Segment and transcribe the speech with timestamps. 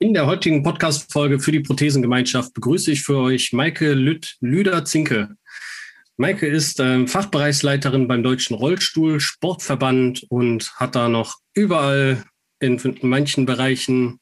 [0.00, 5.30] In der heutigen Podcast-Folge für die Prothesengemeinschaft begrüße ich für euch Maike Lüder-Zinke.
[6.16, 12.22] Maike ist äh, Fachbereichsleiterin beim Deutschen Rollstuhl Sportverband und hat da noch überall
[12.60, 14.20] in manchen Bereichen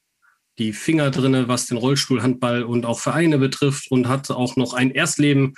[0.58, 4.90] die Finger drinne, was den Rollstuhlhandball und auch Vereine betrifft und hat auch noch ein
[4.90, 5.52] Erstleben.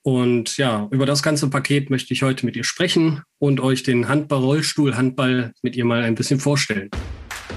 [0.00, 4.08] Und ja, über das ganze Paket möchte ich heute mit ihr sprechen und euch den
[4.08, 6.88] Handball, Rollstuhl-Handball mit ihr mal ein bisschen vorstellen.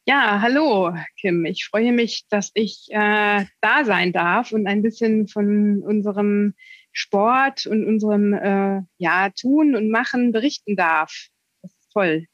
[0.06, 1.46] Ja, hallo, Kim.
[1.46, 6.56] Ich freue mich, dass ich äh, da sein darf und ein bisschen von unserem
[7.00, 11.28] Sport und unserem äh, ja, Tun und Machen berichten darf.
[11.62, 12.26] Das ist toll.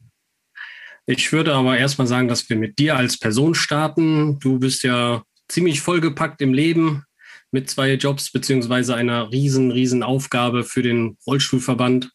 [1.05, 4.39] Ich würde aber erstmal sagen, dass wir mit dir als Person starten.
[4.39, 7.03] Du bist ja ziemlich vollgepackt im Leben
[7.51, 12.11] mit zwei Jobs beziehungsweise einer riesen, riesen Aufgabe für den Rollstuhlverband,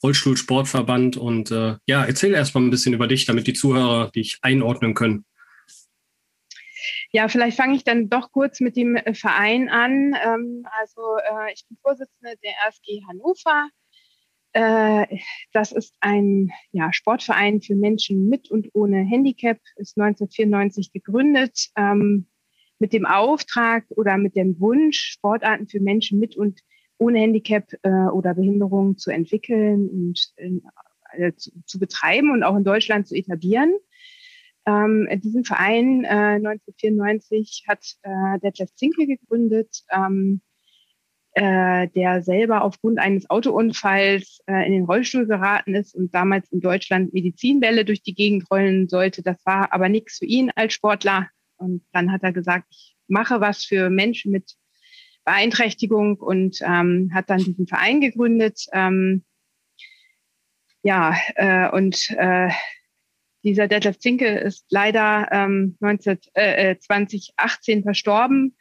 [0.00, 1.16] Rollstuhlsportverband.
[1.16, 5.24] Und äh, ja, erzähl erstmal ein bisschen über dich, damit die Zuhörer dich einordnen können.
[7.10, 10.14] Ja, vielleicht fange ich dann doch kurz mit dem äh, Verein an.
[10.22, 13.68] Ähm, also äh, ich bin Vorsitzende der RSG Hannover.
[14.52, 15.18] Äh,
[15.52, 22.26] das ist ein ja, Sportverein für Menschen mit und ohne Handicap, ist 1994 gegründet ähm,
[22.78, 26.60] mit dem Auftrag oder mit dem Wunsch, Sportarten für Menschen mit und
[26.98, 27.72] ohne Handicap
[28.12, 30.32] oder Behinderung zu entwickeln und
[31.36, 33.72] zu betreiben und auch in Deutschland zu etablieren.
[34.68, 40.42] Ähm, diesen Verein äh, 1994 hat äh, Detlef Zinke gegründet, ähm,
[41.32, 46.60] äh, der selber aufgrund eines Autounfalls äh, in den Rollstuhl geraten ist und damals in
[46.60, 49.22] Deutschland Medizinbälle durch die Gegend rollen sollte.
[49.22, 51.28] Das war aber nichts für ihn als Sportler.
[51.56, 54.54] Und dann hat er gesagt, ich mache was für Menschen mit
[55.24, 58.66] Beeinträchtigung und ähm, hat dann diesen Verein gegründet.
[58.72, 59.24] Ähm,
[60.82, 62.50] ja, äh, und äh,
[63.48, 68.56] dieser Detlef Zinke ist leider ähm, 19, äh, 2018 äh, verstorben.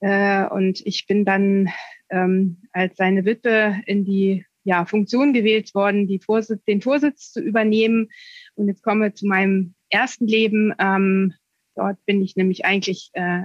[0.00, 1.70] Äh, und ich bin dann
[2.10, 7.40] ähm, als seine Witwe in die ja, Funktion gewählt worden, die Vorsitz, den Vorsitz zu
[7.40, 8.08] übernehmen.
[8.54, 10.74] Und jetzt komme ich zu meinem ersten Leben.
[10.78, 11.34] Ähm,
[11.76, 13.44] dort bin ich nämlich eigentlich äh,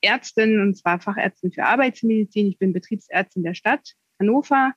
[0.00, 2.48] Ärztin, und zwar Fachärztin für Arbeitsmedizin.
[2.48, 4.72] Ich bin Betriebsärztin der Stadt Hannover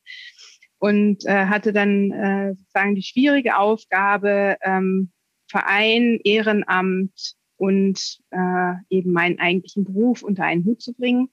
[0.80, 5.12] und äh, hatte dann äh, sozusagen die schwierige Aufgabe, ähm,
[5.50, 11.30] Verein, Ehrenamt und äh, eben meinen eigentlichen Beruf unter einen Hut zu bringen.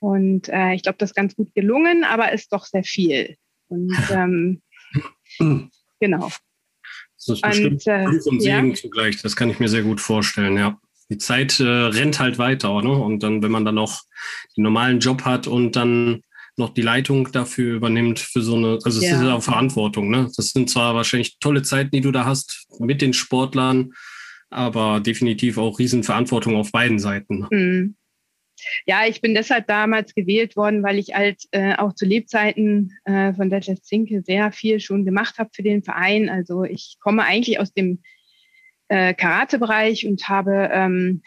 [0.00, 3.36] Und äh, ich glaube, das ist ganz gut gelungen, aber ist doch sehr viel.
[3.68, 4.62] Und ähm,
[6.00, 6.30] genau.
[7.16, 8.74] Das ist bestimmt und, äh, und Segen ja.
[8.74, 9.22] zugleich.
[9.22, 10.78] Das kann ich mir sehr gut vorstellen, ja.
[11.10, 12.92] Die Zeit äh, rennt halt weiter, ne?
[12.92, 14.02] Und dann, wenn man dann noch
[14.56, 16.22] den normalen Job hat und dann
[16.60, 19.16] noch die Leitung dafür übernimmt für so eine, also es ja.
[19.16, 20.30] ist ja auch Verantwortung, ne?
[20.36, 23.92] Das sind zwar wahrscheinlich tolle Zeiten, die du da hast mit den Sportlern,
[24.50, 27.46] aber definitiv auch Riesenverantwortung auf beiden Seiten.
[27.50, 27.96] Mhm.
[28.86, 33.32] Ja, ich bin deshalb damals gewählt worden, weil ich halt äh, auch zu Lebzeiten äh,
[33.32, 36.28] von Detlef Zinke sehr viel schon gemacht habe für den Verein.
[36.28, 38.02] Also ich komme eigentlich aus dem
[38.88, 41.22] äh, Karate-Bereich und habe ähm,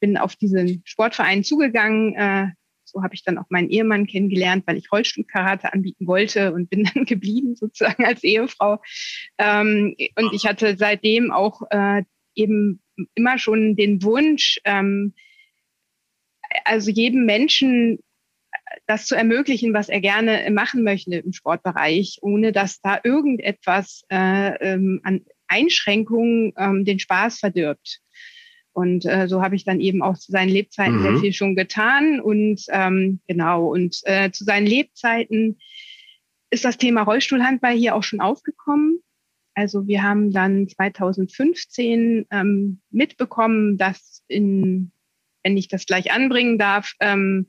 [0.00, 2.48] bin auf diesen Sportverein zugegangen, äh,
[2.94, 6.84] so habe ich dann auch meinen Ehemann kennengelernt, weil ich Rollstuhlkarate anbieten wollte und bin
[6.94, 8.80] dann geblieben sozusagen als Ehefrau.
[9.38, 12.04] Ähm, und ich hatte seitdem auch äh,
[12.34, 12.80] eben
[13.14, 15.14] immer schon den Wunsch, ähm,
[16.64, 17.98] also jedem Menschen
[18.86, 24.72] das zu ermöglichen, was er gerne machen möchte im Sportbereich, ohne dass da irgendetwas äh,
[24.72, 28.00] ähm, an Einschränkungen ähm, den Spaß verdirbt.
[28.74, 31.02] Und äh, so habe ich dann eben auch zu seinen Lebzeiten mhm.
[31.02, 32.20] sehr viel schon getan.
[32.20, 35.58] Und ähm, genau, und äh, zu seinen Lebzeiten
[36.50, 38.98] ist das Thema Rollstuhlhandball hier auch schon aufgekommen.
[39.54, 44.90] Also wir haben dann 2015 ähm, mitbekommen, dass in,
[45.44, 47.46] wenn ich das gleich anbringen darf, ähm,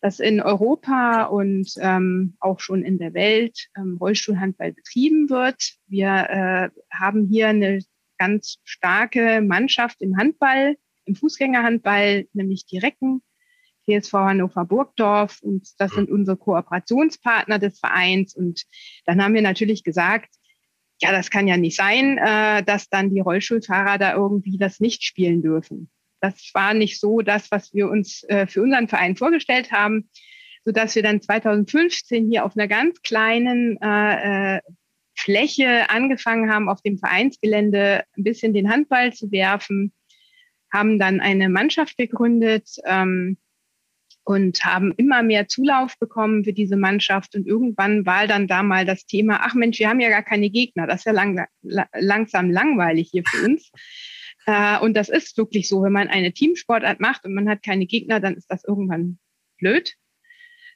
[0.00, 5.74] dass in Europa und ähm, auch schon in der Welt ähm, Rollstuhlhandball betrieben wird.
[5.86, 7.80] Wir äh, haben hier eine
[8.18, 13.22] ganz starke Mannschaft im Handball, im Fußgängerhandball, nämlich die Recken,
[13.86, 18.34] TSV Hannover Burgdorf und das sind unsere Kooperationspartner des Vereins.
[18.34, 18.62] Und
[19.04, 20.34] dann haben wir natürlich gesagt,
[21.02, 25.04] ja, das kann ja nicht sein, äh, dass dann die Rollstuhlfahrer da irgendwie das nicht
[25.04, 25.90] spielen dürfen.
[26.20, 30.08] Das war nicht so das, was wir uns äh, für unseren Verein vorgestellt haben,
[30.64, 34.60] so dass wir dann 2015 hier auf einer ganz kleinen äh,
[35.16, 39.92] Fläche angefangen haben, auf dem Vereinsgelände ein bisschen den Handball zu werfen,
[40.72, 43.38] haben dann eine Mannschaft gegründet, ähm,
[44.24, 47.36] und haben immer mehr Zulauf bekommen für diese Mannschaft.
[47.36, 50.50] Und irgendwann war dann da mal das Thema, ach Mensch, wir haben ja gar keine
[50.50, 50.86] Gegner.
[50.86, 53.70] Das ist ja lang, langsam langweilig hier für uns.
[54.46, 57.86] Äh, und das ist wirklich so, wenn man eine Teamsportart macht und man hat keine
[57.86, 59.18] Gegner, dann ist das irgendwann
[59.56, 59.94] blöd.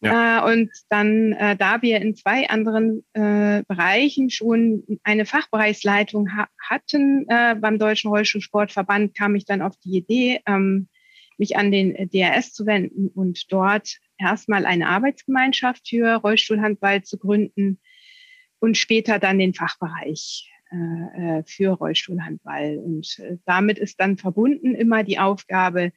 [0.01, 0.47] Ja.
[0.47, 6.49] Äh, und dann, äh, da wir in zwei anderen äh, Bereichen schon eine Fachbereichsleitung ha
[6.69, 10.89] hatten beim Deutschen Rollstuhlsportverband, kam ich dann auf die Idee, ähm,
[11.39, 17.81] mich an den DRS zu wenden und dort erstmal eine Arbeitsgemeinschaft für Rollstuhlhandball zu gründen
[18.59, 20.51] und später dann den Fachbereich
[21.47, 22.77] für Rollstuhlhandball.
[22.77, 25.93] Und damit ist dann verbunden immer die Aufgabe,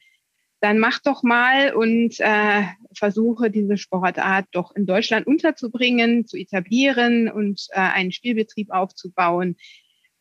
[0.62, 2.62] dann mach doch mal und äh,
[2.96, 9.56] versuche diese Sportart doch in Deutschland unterzubringen, zu etablieren und äh, einen Spielbetrieb aufzubauen,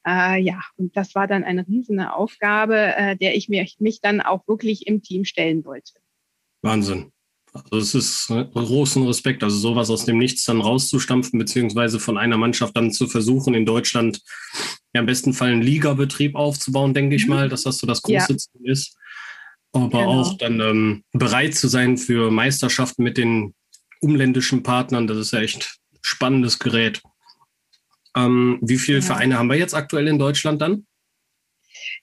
[0.05, 4.21] äh, ja, und das war dann eine riesige Aufgabe, äh, der ich mich, mich dann
[4.21, 5.93] auch wirklich im Team stellen wollte.
[6.63, 7.11] Wahnsinn.
[7.53, 12.17] Also es ist ne, großen Respekt, also sowas aus dem Nichts dann rauszustampfen, beziehungsweise von
[12.17, 14.21] einer Mannschaft dann zu versuchen, in Deutschland
[14.93, 17.33] ja im besten Fall einen Ligabetrieb aufzubauen, denke ich mhm.
[17.33, 18.37] mal, dass das so das große ja.
[18.37, 18.97] Ziel ist.
[19.73, 20.21] Aber genau.
[20.21, 23.53] auch dann ähm, bereit zu sein für Meisterschaften mit den
[24.01, 27.01] umländischen Partnern, das ist ja echt spannendes Gerät.
[28.15, 29.05] Ähm, wie viele ja.
[29.05, 30.85] Vereine haben wir jetzt aktuell in Deutschland dann?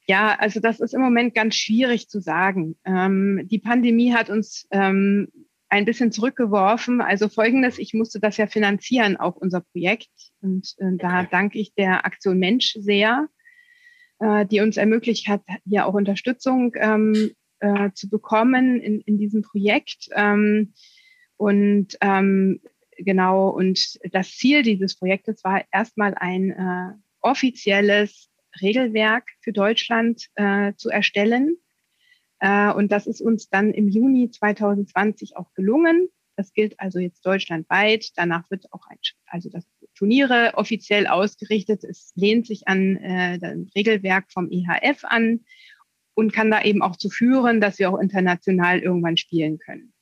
[0.06, 2.76] Ja, also das ist im Moment ganz schwierig zu sagen.
[2.84, 5.28] Ähm, die Pandemie hat uns ähm,
[5.68, 7.02] ein bisschen zurückgeworfen.
[7.02, 10.08] Also folgendes, ich musste das ja finanzieren, auch unser Projekt.
[10.40, 13.28] Und äh, da danke ich der Aktion Mensch sehr,
[14.20, 19.42] äh, die uns ermöglicht hat, hier auch Unterstützung ähm, äh, zu bekommen in, in diesem
[19.42, 20.08] Projekt.
[20.14, 20.74] Ähm,
[21.36, 22.60] und ähm,
[22.96, 30.72] genau, und das Ziel dieses Projektes war erstmal ein äh, offizielles Regelwerk für Deutschland äh,
[30.76, 31.56] zu erstellen.
[32.40, 36.08] Äh, und das ist uns dann im Juni 2020 auch gelungen.
[36.36, 38.12] Das gilt also jetzt deutschlandweit.
[38.16, 39.66] Danach wird auch ein, also das
[39.96, 41.82] Turniere offiziell ausgerichtet.
[41.82, 45.40] Es lehnt sich an äh, das Regelwerk vom IHF an
[46.18, 49.92] und kann da eben auch zu führen, dass wir auch international irgendwann spielen können.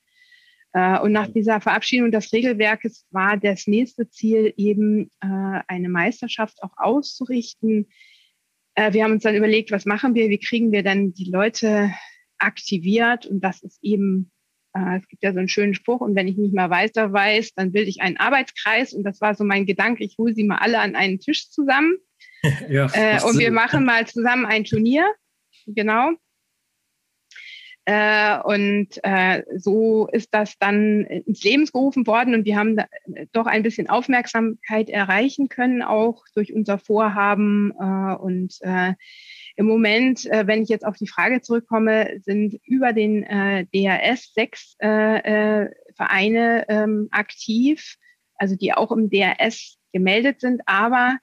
[0.73, 6.63] Äh, und nach dieser Verabschiedung des Regelwerkes war das nächste Ziel eben, äh, eine Meisterschaft
[6.63, 7.91] auch auszurichten.
[8.73, 11.91] Äh, wir haben uns dann überlegt, was machen wir, wie kriegen wir dann die Leute
[12.39, 13.27] aktiviert?
[13.27, 14.31] Und das ist eben,
[14.73, 17.71] es gibt ja so einen schönen Spruch und wenn ich nicht mal weiter weiß, dann
[17.71, 18.93] bilde ich einen Arbeitskreis.
[18.93, 21.97] Und das war so mein Gedanke, ich hole sie mal alle an einen Tisch zusammen.
[22.69, 22.85] Ja,
[23.25, 25.05] und wir machen mal zusammen ein Turnier,
[25.67, 26.13] genau.
[27.89, 32.85] Äh, und äh, so ist das dann ins Leben gerufen worden und wir haben da,
[33.13, 37.71] äh, doch ein bisschen Aufmerksamkeit erreichen können, auch durch unser Vorhaben.
[37.79, 38.91] Äh, und äh,
[39.55, 43.21] im Moment, äh, wenn ich jetzt auf die Frage zurückkomme, sind über den
[43.73, 47.95] DRS sechs Vereine ähm, aktiv,
[48.35, 51.19] also die auch im DRS gemeldet sind, aber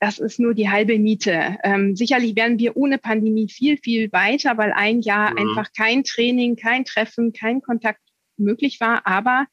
[0.00, 1.58] das ist nur die halbe Miete.
[1.64, 5.38] Ähm, sicherlich wären wir ohne Pandemie viel, viel weiter, weil ein Jahr mhm.
[5.38, 8.00] einfach kein Training, kein Treffen, kein Kontakt
[8.36, 9.06] möglich war.
[9.06, 9.46] Aber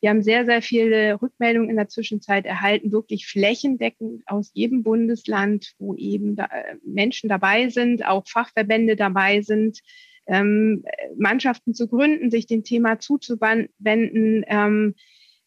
[0.00, 5.72] wir haben sehr, sehr viele Rückmeldungen in der Zwischenzeit erhalten, wirklich flächendeckend aus jedem Bundesland,
[5.78, 9.80] wo eben da, äh, Menschen dabei sind, auch Fachverbände dabei sind,
[10.26, 10.84] ähm,
[11.16, 14.44] Mannschaften zu gründen, sich dem Thema zuzuwenden.
[14.46, 14.94] Ähm,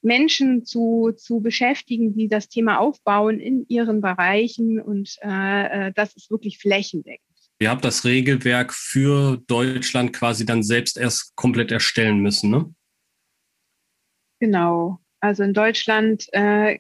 [0.02, 4.80] Menschen zu, zu beschäftigen, die das Thema aufbauen in ihren Bereichen.
[4.80, 7.26] Und äh, äh, das ist wirklich flächendeckend.
[7.62, 12.74] Ihr habt das Regelwerk für Deutschland quasi dann selbst erst komplett erstellen müssen, ne?
[14.40, 15.00] Genau.
[15.20, 16.80] Also in Deutschland, äh,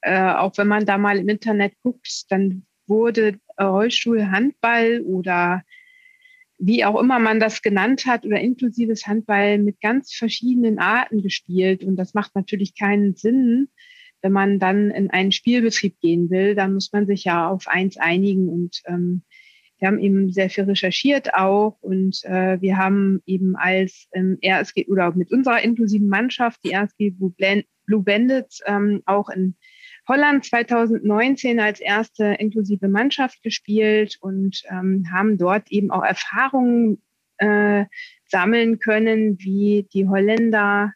[0.00, 5.62] äh, auch wenn man da mal im Internet guckt, dann wurde Rollstuhl, Handball oder
[6.66, 11.84] wie auch immer man das genannt hat, oder inklusives Handball mit ganz verschiedenen Arten gespielt.
[11.84, 13.68] Und das macht natürlich keinen Sinn,
[14.22, 16.54] wenn man dann in einen Spielbetrieb gehen will.
[16.54, 18.48] Dann muss man sich ja auf eins einigen.
[18.48, 19.22] Und ähm,
[19.78, 21.76] wir haben eben sehr viel recherchiert auch.
[21.82, 27.10] Und äh, wir haben eben als ähm, RSG oder mit unserer inklusiven Mannschaft, die RSG
[27.10, 29.54] Blue Bandits, ähm, auch in
[30.06, 37.02] Holland 2019 als erste inklusive Mannschaft gespielt und ähm, haben dort eben auch Erfahrungen
[37.38, 37.86] äh,
[38.26, 40.92] sammeln können, wie die Holländer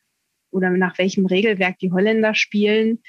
[0.50, 3.02] oder nach welchem Regelwerk die Holländer spielen.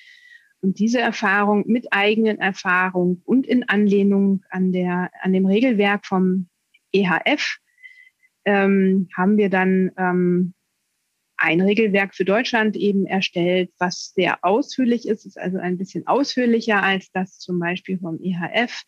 [0.61, 6.47] Und diese Erfahrung mit eigenen Erfahrungen und in Anlehnung an, der, an dem Regelwerk vom
[6.91, 7.59] EHF
[8.45, 10.53] ähm, haben wir dann ähm,
[11.39, 16.83] ein Regelwerk für Deutschland eben erstellt, was sehr ausführlich ist, ist also ein bisschen ausführlicher
[16.83, 18.83] als das zum Beispiel vom EHF.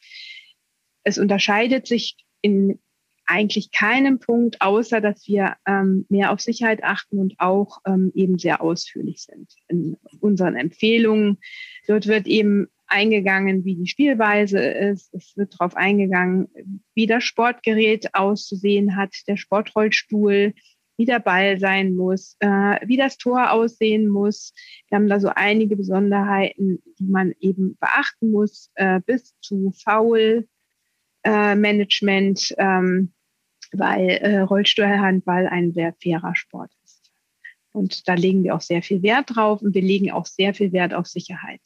[1.03, 2.79] Es unterscheidet sich in
[3.25, 8.37] eigentlich keinem Punkt, außer dass wir ähm, mehr auf Sicherheit achten und auch ähm, eben
[8.37, 11.37] sehr ausführlich sind in unseren Empfehlungen.
[11.87, 15.13] Dort wird eben eingegangen, wie die Spielweise ist.
[15.13, 16.49] Es wird darauf eingegangen,
[16.93, 20.53] wie das Sportgerät auszusehen hat, der Sportrollstuhl,
[21.01, 24.53] wie der Ball sein muss, äh, wie das Tor aussehen muss.
[24.87, 32.51] Wir haben da so einige Besonderheiten, die man eben beachten muss, äh, bis zu Foul-Management,
[32.51, 33.13] äh, ähm,
[33.71, 37.11] weil äh, Rollstuhlhandball ein sehr fairer Sport ist.
[37.71, 40.71] Und da legen wir auch sehr viel Wert drauf und wir legen auch sehr viel
[40.71, 41.61] Wert auf Sicherheit.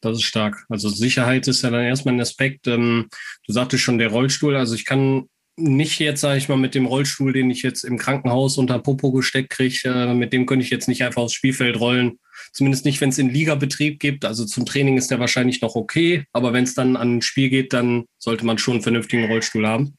[0.00, 0.66] Das ist stark.
[0.68, 2.66] Also Sicherheit ist ja dann erstmal ein Aspekt.
[2.66, 3.08] Ähm,
[3.46, 4.56] du sagtest schon der Rollstuhl.
[4.56, 7.98] Also ich kann nicht jetzt, sage ich mal, mit dem Rollstuhl, den ich jetzt im
[7.98, 11.78] Krankenhaus unter Popo gesteckt kriege, äh, mit dem könnte ich jetzt nicht einfach aufs Spielfeld
[11.78, 12.18] rollen.
[12.52, 14.24] Zumindest nicht, wenn es in Ligabetrieb gibt.
[14.24, 17.50] Also zum Training ist der wahrscheinlich noch okay, aber wenn es dann an ein Spiel
[17.50, 19.96] geht, dann sollte man schon einen vernünftigen Rollstuhl haben.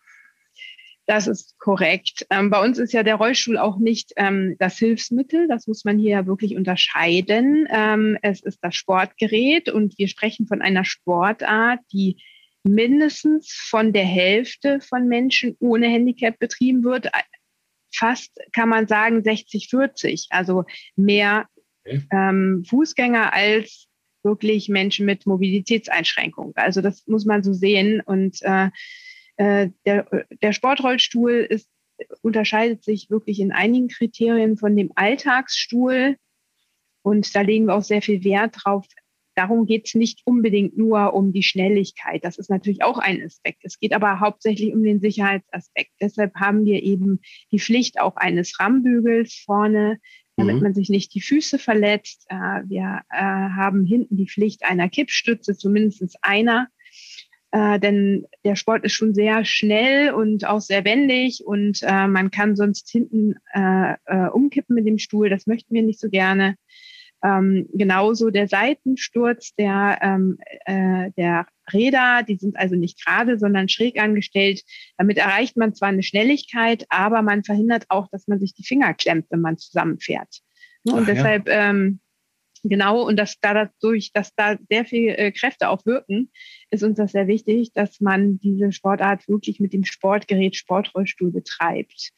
[1.05, 2.25] Das ist korrekt.
[2.29, 5.47] Ähm, bei uns ist ja der Rollstuhl auch nicht ähm, das Hilfsmittel.
[5.49, 7.67] Das muss man hier wirklich unterscheiden.
[7.69, 12.17] Ähm, es ist das Sportgerät und wir sprechen von einer Sportart, die
[12.63, 17.09] mindestens von der Hälfte von Menschen ohne Handicap betrieben wird.
[17.93, 20.63] Fast kann man sagen 60-40, also
[20.95, 21.47] mehr
[21.85, 23.87] ähm, Fußgänger als
[24.23, 26.53] wirklich Menschen mit Mobilitätseinschränkungen.
[26.55, 28.01] Also das muss man so sehen.
[28.01, 28.69] Und äh,
[29.35, 31.69] äh, der, der Sportrollstuhl ist,
[32.21, 36.17] unterscheidet sich wirklich in einigen Kriterien von dem Alltagsstuhl.
[37.03, 38.85] Und da legen wir auch sehr viel Wert drauf.
[39.35, 42.23] Darum geht es nicht unbedingt nur um die Schnelligkeit.
[42.23, 43.59] Das ist natürlich auch ein Aspekt.
[43.63, 45.91] Es geht aber hauptsächlich um den Sicherheitsaspekt.
[46.01, 47.19] Deshalb haben wir eben
[47.51, 49.99] die Pflicht auch eines Rammbügels vorne,
[50.35, 50.63] damit mhm.
[50.63, 52.25] man sich nicht die Füße verletzt.
[52.29, 52.35] Äh,
[52.67, 56.67] wir äh, haben hinten die Pflicht einer Kippstütze, zumindest einer,
[57.51, 62.55] äh, denn der Sport ist schon sehr schnell und auch sehr wendig und man kann
[62.55, 63.35] sonst hinten
[64.33, 65.29] umkippen mit dem Stuhl.
[65.29, 66.55] Das möchten wir nicht so gerne.
[67.23, 73.69] Ähm, genauso der Seitensturz der, ähm, äh, der Räder, die sind also nicht gerade, sondern
[73.69, 74.61] schräg angestellt.
[74.97, 78.93] Damit erreicht man zwar eine Schnelligkeit, aber man verhindert auch, dass man sich die Finger
[78.93, 80.41] klemmt, wenn man zusammenfährt.
[80.83, 81.69] Und Ach, deshalb ja.
[81.69, 81.99] ähm,
[82.65, 86.31] Genau, und dass da dadurch, dass da sehr viele äh, Kräfte auch wirken,
[86.69, 92.11] ist uns das sehr wichtig, dass man diese Sportart wirklich mit dem Sportgerät Sportrollstuhl betreibt.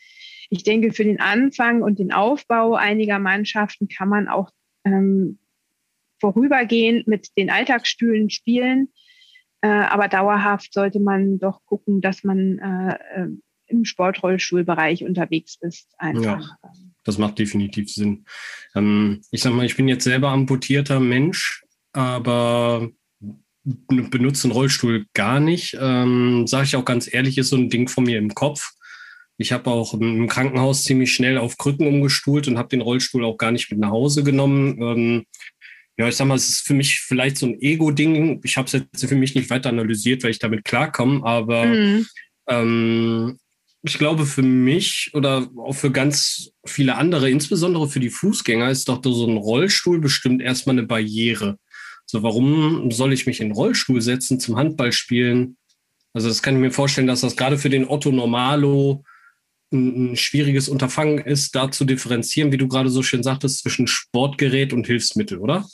[0.51, 4.51] Ich denke, für den Anfang und den Aufbau einiger Mannschaften kann man auch
[4.85, 5.39] ähm,
[6.19, 8.89] vorübergehend mit den Alltagsstühlen spielen.
[9.61, 13.27] Äh, aber dauerhaft sollte man doch gucken, dass man äh, äh
[13.67, 15.89] im Sportrollstuhlbereich unterwegs ist.
[15.97, 16.39] Einfach.
[16.39, 16.71] Ja.
[17.03, 18.25] Das macht definitiv Sinn.
[18.75, 21.63] Ähm, ich sag mal, ich bin jetzt selber amputierter Mensch,
[21.93, 22.89] aber
[23.63, 25.75] benutze einen Rollstuhl gar nicht.
[25.79, 28.73] Ähm, Sage ich auch ganz ehrlich, ist so ein Ding von mir im Kopf.
[29.37, 33.37] Ich habe auch im Krankenhaus ziemlich schnell auf Krücken umgestuhlt und habe den Rollstuhl auch
[33.37, 34.81] gar nicht mit nach Hause genommen.
[34.81, 35.25] Ähm,
[35.97, 38.41] ja, ich sag mal, es ist für mich vielleicht so ein Ego-Ding.
[38.43, 42.05] Ich habe es jetzt für mich nicht weiter analysiert, weil ich damit klarkomme, aber mhm.
[42.47, 43.39] ähm,
[43.87, 48.89] ich glaube, für mich oder auch für ganz viele andere, insbesondere für die Fußgänger, ist
[48.89, 51.59] doch so ein Rollstuhl bestimmt erstmal eine Barriere.
[52.07, 55.57] So, warum soll ich mich in den Rollstuhl setzen zum Handballspielen?
[56.13, 59.03] Also, das kann ich mir vorstellen, dass das gerade für den Otto Normalo
[59.75, 63.87] ein, ein schwieriges Unterfangen ist, da zu differenzieren, wie du gerade so schön sagtest, zwischen
[63.87, 65.65] Sportgerät und Hilfsmittel, oder?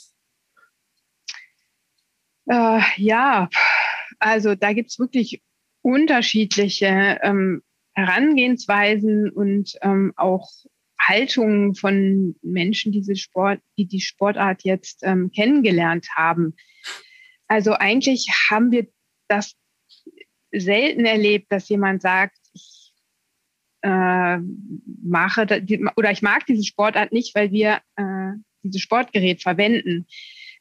[2.46, 3.48] Äh, ja,
[4.18, 5.42] also da gibt es wirklich
[5.82, 7.62] unterschiedliche ähm,
[7.94, 10.48] Herangehensweisen und ähm, auch
[11.00, 16.54] Haltungen von Menschen, diese Sport, die die Sportart jetzt ähm, kennengelernt haben.
[17.48, 18.86] Also eigentlich haben wir
[19.28, 19.54] das
[20.52, 22.38] selten erlebt, dass jemand sagt,
[23.82, 24.38] äh,
[25.02, 25.46] mache
[25.96, 30.06] oder ich mag diese Sportart nicht, weil wir äh, dieses Sportgerät verwenden.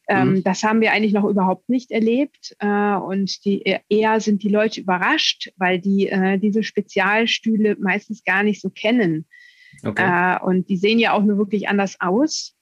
[0.07, 0.43] Ähm, mhm.
[0.43, 2.55] Das haben wir eigentlich noch überhaupt nicht erlebt.
[2.59, 8.43] Äh, und die, eher sind die Leute überrascht, weil die äh, diese Spezialstühle meistens gar
[8.43, 9.25] nicht so kennen.
[9.83, 10.03] Okay.
[10.03, 12.55] Äh, und die sehen ja auch nur wirklich anders aus.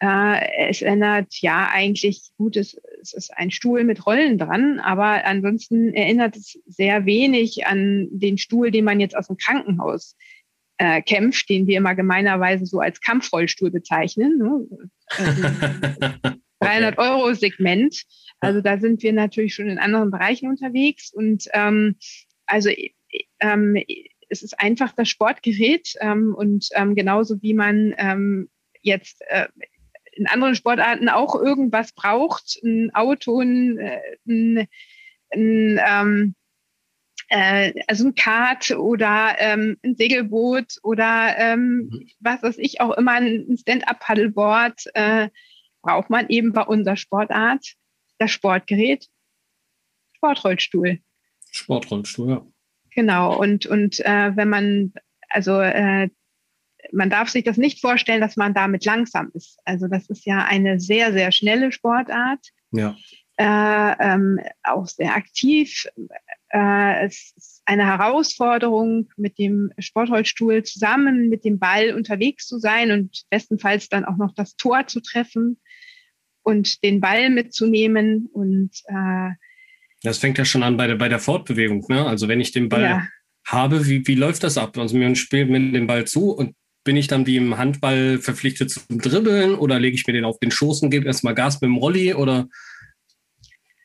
[0.00, 5.24] Äh, es erinnert ja eigentlich, gut, es, es, ist ein Stuhl mit Rollen dran, aber
[5.24, 10.16] ansonsten erinnert es sehr wenig an den Stuhl, den man jetzt aus dem Krankenhaus
[10.78, 14.38] äh, kämpft, den wir immer gemeinerweise so als Kampfrollstuhl bezeichnen.
[14.38, 14.66] Ne?
[16.60, 17.08] Also, 300 okay.
[17.10, 18.04] Euro Segment.
[18.40, 21.96] Also da sind wir natürlich schon in anderen Bereichen unterwegs und ähm,
[22.46, 22.70] also
[23.40, 23.76] ähm,
[24.28, 28.48] es ist einfach das Sportgerät ähm, und ähm, genauso wie man ähm,
[28.82, 29.48] jetzt äh,
[30.16, 34.68] in anderen Sportarten auch irgendwas braucht, ein Auto, ein, äh, ein,
[35.32, 36.34] ein ähm,
[37.28, 42.08] äh, also ein Kart oder ähm, ein Segelboot oder ähm, mhm.
[42.20, 45.28] was weiß ich auch immer, ein Stand-up-Paddleboard, äh,
[45.82, 47.74] braucht man eben bei unserer Sportart
[48.18, 49.08] das Sportgerät
[50.16, 51.00] Sportrollstuhl.
[51.50, 52.46] Sportrollstuhl, ja.
[52.94, 54.92] Genau, und, und äh, wenn man,
[55.28, 56.08] also äh,
[56.92, 59.58] man darf sich das nicht vorstellen, dass man damit langsam ist.
[59.64, 62.40] Also das ist ja eine sehr, sehr schnelle Sportart.
[62.72, 62.96] Ja.
[63.36, 65.86] Äh, ähm, auch sehr aktiv.
[66.50, 72.92] Äh, es ist eine Herausforderung, mit dem Sportholzstuhl zusammen mit dem Ball unterwegs zu sein
[72.92, 75.60] und bestenfalls dann auch noch das Tor zu treffen
[76.44, 79.30] und den Ball mitzunehmen und äh,
[80.04, 81.84] das fängt ja schon an bei der, bei der Fortbewegung.
[81.88, 82.06] Ne?
[82.06, 83.08] Also wenn ich den Ball ja.
[83.46, 84.76] habe, wie, wie läuft das ab?
[84.76, 88.70] Also mir spielt mir den Ball zu und bin ich dann wie im Handball verpflichtet
[88.70, 91.68] zum Dribbeln oder lege ich mir den auf den Schoß und gebe erstmal Gas mit
[91.68, 92.48] dem Rolli oder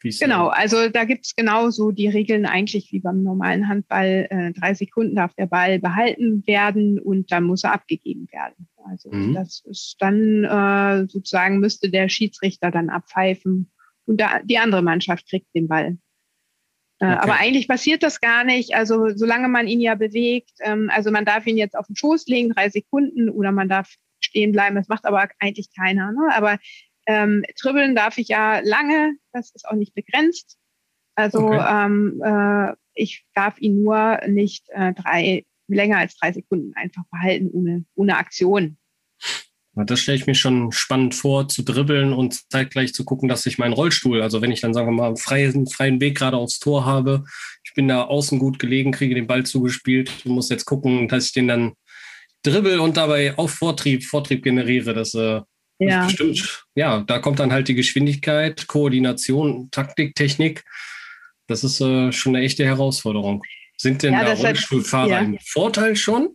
[0.01, 4.27] Genau, also da gibt es genauso die Regeln eigentlich wie beim normalen Handball.
[4.29, 8.69] Äh, drei Sekunden darf der Ball behalten werden und dann muss er abgegeben werden.
[8.85, 9.33] Also mhm.
[9.33, 13.71] das ist dann äh, sozusagen müsste der Schiedsrichter dann abpfeifen
[14.05, 15.97] und da, die andere Mannschaft kriegt den Ball.
[16.99, 17.17] Äh, okay.
[17.21, 18.75] Aber eigentlich passiert das gar nicht.
[18.75, 22.27] Also solange man ihn ja bewegt, ähm, also man darf ihn jetzt auf den Schoß
[22.27, 24.75] legen, drei Sekunden, oder man darf stehen bleiben.
[24.75, 26.11] Das macht aber eigentlich keiner.
[26.11, 26.29] Ne?
[26.33, 26.57] Aber
[27.07, 29.13] ähm, dribbeln darf ich ja lange.
[29.31, 30.57] Das ist auch nicht begrenzt.
[31.15, 31.85] Also okay.
[31.85, 37.49] ähm, äh, ich darf ihn nur nicht äh, drei länger als drei Sekunden einfach behalten
[37.51, 38.77] ohne ohne Aktion.
[39.85, 43.57] Das stelle ich mir schon spannend vor, zu dribbeln und zeitgleich zu gucken, dass ich
[43.57, 46.59] meinen Rollstuhl, also wenn ich dann, sagen wir mal, einen freien, freien Weg gerade aufs
[46.59, 47.23] Tor habe,
[47.63, 51.27] ich bin da außen gut gelegen, kriege den Ball zugespielt und muss jetzt gucken, dass
[51.27, 51.73] ich den dann
[52.43, 54.93] dribbel und dabei auch Vortrieb, Vortrieb generiere.
[54.93, 55.41] Das äh,
[55.79, 56.05] ja.
[56.05, 60.63] bestimmt, ja, da kommt dann halt die Geschwindigkeit, Koordination, Taktik, Technik.
[61.47, 63.43] Das ist äh, schon eine echte Herausforderung.
[63.77, 65.19] Sind denn ja, da Rollstuhlfahrer ja.
[65.19, 66.29] im Vorteil schon?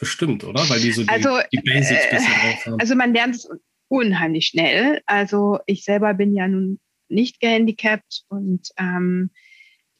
[0.00, 0.66] Bestimmt, oder?
[0.68, 2.80] Weil die so die, also, die Basics äh, besser drauf haben.
[2.80, 3.48] Also man lernt es
[3.88, 5.02] unheimlich schnell.
[5.04, 9.30] Also ich selber bin ja nun nicht gehandicapt und ähm,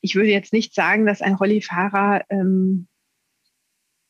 [0.00, 2.88] ich würde jetzt nicht sagen, dass ein Rollifahrer ähm,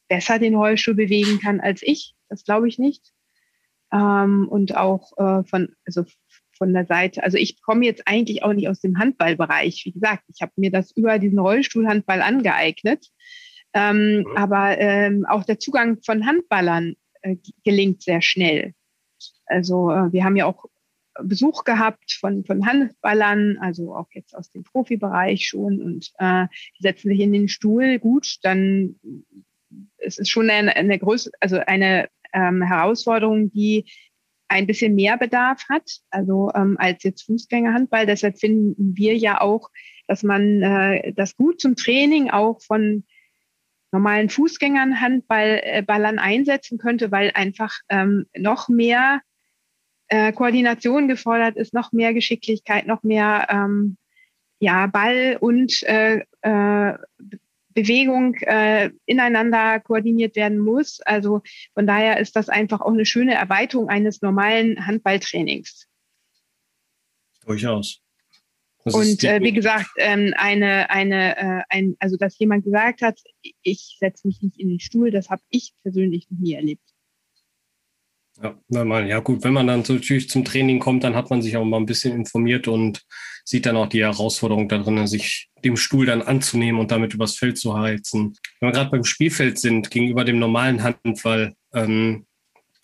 [0.09, 2.14] besser den Rollstuhl bewegen kann als ich.
[2.29, 3.11] Das glaube ich nicht.
[3.92, 6.05] Ähm, und auch äh, von, also
[6.57, 9.83] von der Seite, also ich komme jetzt eigentlich auch nicht aus dem Handballbereich.
[9.87, 13.07] Wie gesagt, ich habe mir das über diesen Rollstuhlhandball angeeignet.
[13.72, 14.37] Ähm, mhm.
[14.37, 18.74] Aber ähm, auch der Zugang von Handballern äh, gelingt sehr schnell.
[19.46, 20.66] Also äh, wir haben ja auch
[21.22, 26.46] Besuch gehabt von, von Handballern, also auch jetzt aus dem Profibereich schon und äh,
[26.78, 27.98] die setzen sich in den Stuhl.
[27.98, 28.96] Gut, dann
[29.98, 33.85] es ist schon eine, eine größere, also eine ähm, Herausforderung, die
[34.48, 38.06] ein bisschen mehr Bedarf hat, also ähm, als jetzt Fußgängerhandball.
[38.06, 39.70] Deshalb finden wir ja auch,
[40.09, 43.04] dass man äh, das gut zum Training auch von
[43.92, 49.20] normalen Fußgängern Handballern äh, einsetzen könnte, weil einfach ähm, noch mehr
[50.09, 53.96] äh, Koordination gefordert ist, noch mehr Geschicklichkeit, noch mehr ähm,
[54.59, 56.94] ja, Ball und äh, äh,
[57.70, 61.00] Bewegung äh, ineinander koordiniert werden muss.
[61.03, 61.42] Also
[61.74, 65.87] von daher ist das einfach auch eine schöne Erweiterung eines normalen Handballtrainings.
[67.46, 68.03] Durchaus.
[68.84, 73.20] Das und äh, wie gesagt, ähm, eine, eine, äh, ein, also dass jemand gesagt hat,
[73.62, 76.82] ich setze mich nicht in den Stuhl, das habe ich persönlich noch nie erlebt.
[78.42, 81.42] Ja, wenn man, ja gut, wenn man dann natürlich zum Training kommt, dann hat man
[81.42, 83.02] sich auch mal ein bisschen informiert und
[83.44, 87.58] sieht dann auch die Herausforderung darin, sich dem Stuhl dann anzunehmen und damit übers Feld
[87.58, 88.34] zu heizen.
[88.60, 92.24] Wenn wir gerade beim Spielfeld sind, gegenüber dem normalen Handball, ähm,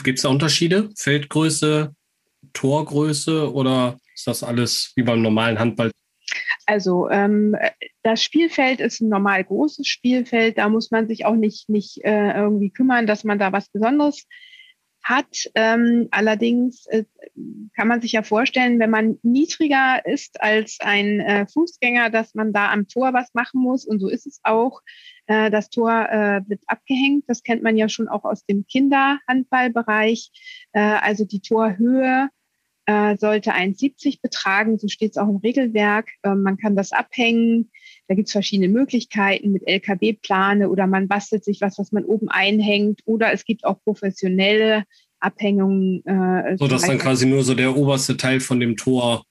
[0.05, 0.91] gibt es da Unterschiede?
[0.95, 1.95] Feldgröße,
[2.53, 5.91] Torgröße oder ist das alles wie beim normalen Handball?
[6.67, 7.55] Also ähm,
[8.03, 10.59] das Spielfeld ist ein normal großes Spielfeld.
[10.59, 14.27] Da muss man sich auch nicht, nicht äh, irgendwie kümmern, dass man da was Besonderes
[15.05, 15.49] hat.
[15.55, 17.05] Ähm, allerdings äh,
[17.77, 22.53] kann man sich ja vorstellen, wenn man niedriger ist als ein äh, Fußgänger, dass man
[22.53, 23.87] da am Tor was machen muss.
[23.87, 24.81] Und so ist es auch.
[25.27, 27.25] Äh, das Tor äh, wird abgehängt.
[27.29, 30.31] Das kennt man ja schon auch aus dem Kinderhandballbereich.
[30.73, 32.29] Äh, also die Torhöhe
[32.87, 34.79] äh, sollte 1,70 betragen.
[34.79, 36.09] So steht es auch im Regelwerk.
[36.23, 37.71] Äh, man kann das abhängen.
[38.09, 42.29] Da gibt es verschiedene Möglichkeiten mit LKW-Plane oder man bastelt sich was, was man oben
[42.29, 43.01] einhängt.
[43.05, 44.85] Oder es gibt auch professionelle
[45.19, 46.05] Abhängungen.
[46.07, 49.25] Äh, so dass dann quasi nur so der oberste Teil von dem Tor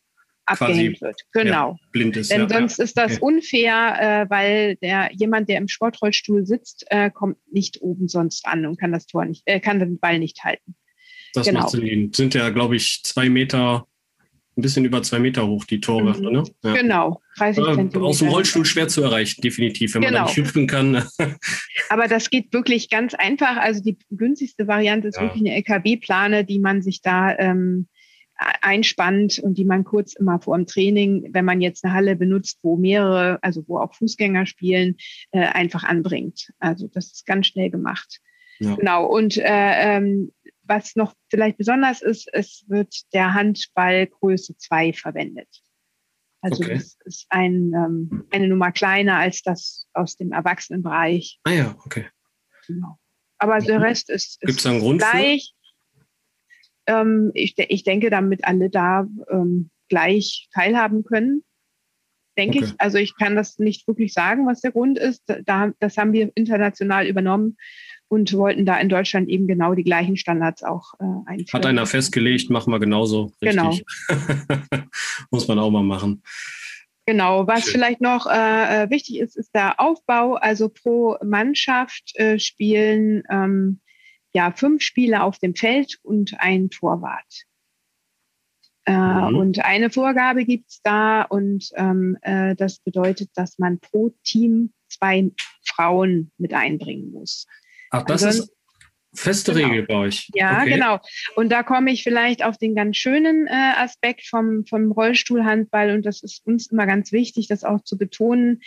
[0.45, 1.21] abgehängt wird.
[1.31, 1.71] Genau.
[1.71, 2.31] Ja, blind ist.
[2.31, 2.83] Denn ja, sonst ja.
[2.83, 3.21] ist das okay.
[3.21, 8.65] unfair, äh, weil der jemand, der im Sportrollstuhl sitzt, äh, kommt nicht oben sonst an
[8.65, 10.75] und kann das Tor nicht, äh, kann den Ball nicht halten.
[11.35, 11.61] Das genau.
[11.61, 12.11] macht Sinn.
[12.13, 13.85] Sind ja, glaube ich, zwei Meter,
[14.57, 16.31] ein bisschen über zwei Meter hoch, die Torwürfe, mhm.
[16.31, 16.43] ne?
[16.63, 16.73] Ja.
[16.75, 18.01] Genau, 30 Zentimeter.
[18.01, 20.13] Aus dem Rollstuhl schwer zu erreichen, definitiv, wenn genau.
[20.13, 21.03] man da nicht hüpfen kann.
[21.89, 23.57] Aber das geht wirklich ganz einfach.
[23.57, 27.87] Also die günstigste Variante ist wirklich eine LKW-Plane, die man sich da ähm,
[28.37, 32.59] einspannt und die man kurz immer vor dem Training, wenn man jetzt eine Halle benutzt,
[32.61, 34.95] wo mehrere, also wo auch Fußgänger spielen,
[35.31, 36.51] äh, einfach anbringt.
[36.59, 38.19] Also das ist ganz schnell gemacht.
[38.59, 38.75] Ja.
[38.75, 39.05] Genau.
[39.05, 40.31] Und äh, ähm,
[40.67, 45.49] was noch vielleicht besonders ist, es wird der Handball Größe 2 verwendet.
[46.41, 46.75] Also okay.
[46.75, 51.39] das ist ein, ähm, eine Nummer kleiner als das aus dem Erwachsenenbereich.
[51.43, 52.07] Ah ja, okay.
[52.67, 52.99] Genau.
[53.39, 55.53] Aber der Rest ist, ist Gibt's einen Grund gleich.
[56.87, 61.43] Ähm, ich, ich denke, damit alle da ähm, gleich teilhaben können.
[62.37, 62.67] Denke okay.
[62.67, 62.73] ich.
[62.79, 65.23] Also ich kann das nicht wirklich sagen, was der Grund ist.
[65.45, 67.57] Da, das haben wir international übernommen
[68.07, 71.53] und wollten da in Deutschland eben genau die gleichen Standards auch äh, einführen.
[71.53, 73.31] Hat einer festgelegt, machen wir genauso.
[73.41, 73.55] Richtig.
[73.55, 73.75] Genau.
[75.31, 76.21] Muss man auch mal machen.
[77.07, 77.73] Genau, was Schön.
[77.73, 80.35] vielleicht noch äh, äh, wichtig ist, ist der Aufbau.
[80.35, 83.79] Also pro Mannschaft äh, spielen ähm,
[84.33, 87.45] ja fünf Spieler auf dem Feld und ein Torwart.
[88.85, 89.35] Äh, mhm.
[89.35, 95.31] Und eine Vorgabe gibt's da und ähm, äh, das bedeutet, dass man pro Team zwei
[95.63, 97.47] Frauen mit einbringen muss.
[97.95, 98.55] Ach, das Ansonsten, ist
[99.19, 99.67] feste genau.
[99.67, 100.29] Regel bei euch.
[100.33, 100.71] Ja, okay.
[100.71, 100.99] genau.
[101.35, 106.05] Und da komme ich vielleicht auf den ganz schönen äh, Aspekt vom, vom Rollstuhlhandball und
[106.05, 108.61] das ist uns immer ganz wichtig, das auch zu betonen.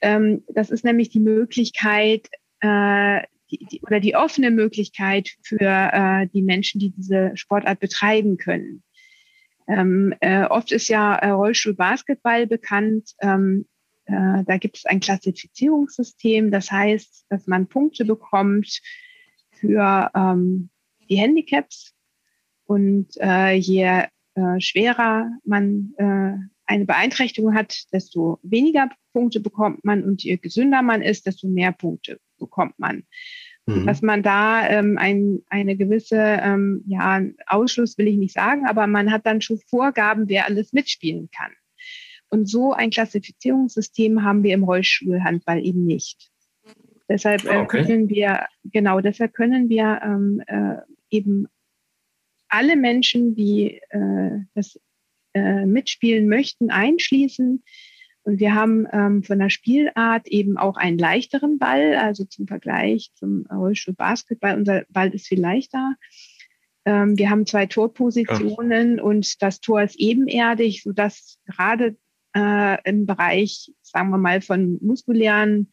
[0.00, 2.28] Ähm, das ist nämlich die Möglichkeit,
[2.60, 8.36] äh, die, die, oder die offene Möglichkeit für äh, die Menschen, die diese Sportart betreiben
[8.36, 8.82] können.
[9.68, 13.12] Ähm, äh, oft ist ja äh, Rollstuhl-Basketball bekannt.
[13.20, 13.66] Ähm,
[14.10, 18.80] äh, da gibt es ein Klassifizierungssystem, das heißt, dass man Punkte bekommt
[19.52, 20.70] für ähm,
[21.08, 21.94] die Handicaps
[22.64, 26.32] und äh, je äh, schwerer man äh,
[26.66, 31.72] eine Beeinträchtigung hat, desto weniger Punkte bekommt man und je gesünder man ist, desto mehr
[31.72, 33.04] Punkte bekommt man.
[33.66, 33.86] Mhm.
[33.86, 38.86] Dass man da ähm, ein, eine gewisse, ähm, ja, Ausschluss will ich nicht sagen, aber
[38.86, 41.52] man hat dann schon Vorgaben, wer alles mitspielen kann.
[42.30, 46.30] Und so ein Klassifizierungssystem haben wir im Rollstuhlhandball eben nicht.
[47.08, 47.84] Deshalb äh, okay.
[47.84, 50.76] können wir, genau, deshalb können wir ähm, äh,
[51.10, 51.48] eben
[52.48, 54.78] alle Menschen, die äh, das
[55.34, 57.64] äh, mitspielen möchten, einschließen.
[58.22, 63.10] Und wir haben ähm, von der Spielart eben auch einen leichteren Ball, also zum Vergleich
[63.14, 64.56] zum Rollstuhl Basketball.
[64.56, 65.96] Unser Ball ist viel leichter.
[66.84, 69.02] Ähm, wir haben zwei Torpositionen ja.
[69.02, 71.96] und das Tor ist ebenerdig, sodass gerade
[72.34, 75.70] äh, im Bereich, sagen wir mal, von muskulären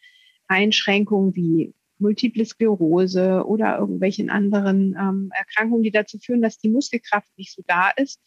[0.48, 7.30] Einschränkungen wie Multiple Sklerose oder irgendwelchen anderen ähm, Erkrankungen, die dazu führen, dass die Muskelkraft
[7.38, 8.22] nicht so da ist,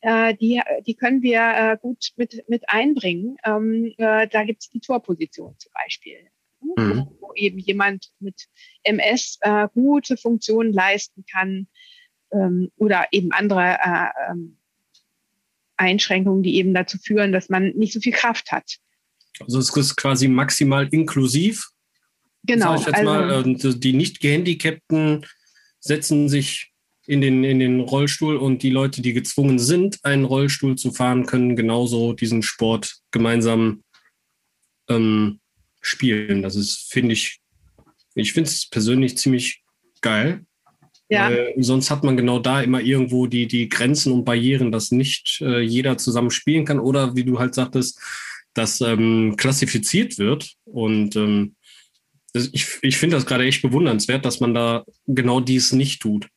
[0.00, 3.36] äh, die, die können wir äh, gut mit, mit einbringen.
[3.44, 6.28] Ähm, äh, da gibt es die Torposition zum Beispiel,
[6.60, 7.08] mhm.
[7.20, 8.46] wo, wo, eben jemand mit
[8.84, 11.66] MS äh, gute Funktionen leisten kann
[12.32, 14.58] ähm, oder eben andere äh, ähm,
[15.76, 18.76] Einschränkungen, die eben dazu führen, dass man nicht so viel Kraft hat.
[19.40, 21.68] Also es ist quasi maximal inklusiv.
[22.44, 22.76] Genau.
[22.76, 25.26] Ich jetzt also, mal, die nicht gehandicapten
[25.80, 26.72] setzen sich
[27.06, 31.26] in den, in den Rollstuhl und die Leute, die gezwungen sind, einen Rollstuhl zu fahren,
[31.26, 33.84] können genauso diesen Sport gemeinsam
[34.88, 35.40] ähm,
[35.80, 36.42] spielen.
[36.42, 37.40] Das ist, finde ich,
[38.14, 39.62] ich finde es persönlich ziemlich
[40.00, 40.45] geil.
[41.08, 41.30] Ja.
[41.30, 45.40] Weil sonst hat man genau da immer irgendwo die, die Grenzen und Barrieren, dass nicht
[45.40, 48.00] äh, jeder zusammen spielen kann oder wie du halt sagtest,
[48.54, 50.54] dass ähm, klassifiziert wird.
[50.64, 51.54] Und ähm,
[52.32, 56.28] das, ich, ich finde das gerade echt bewundernswert, dass man da genau dies nicht tut.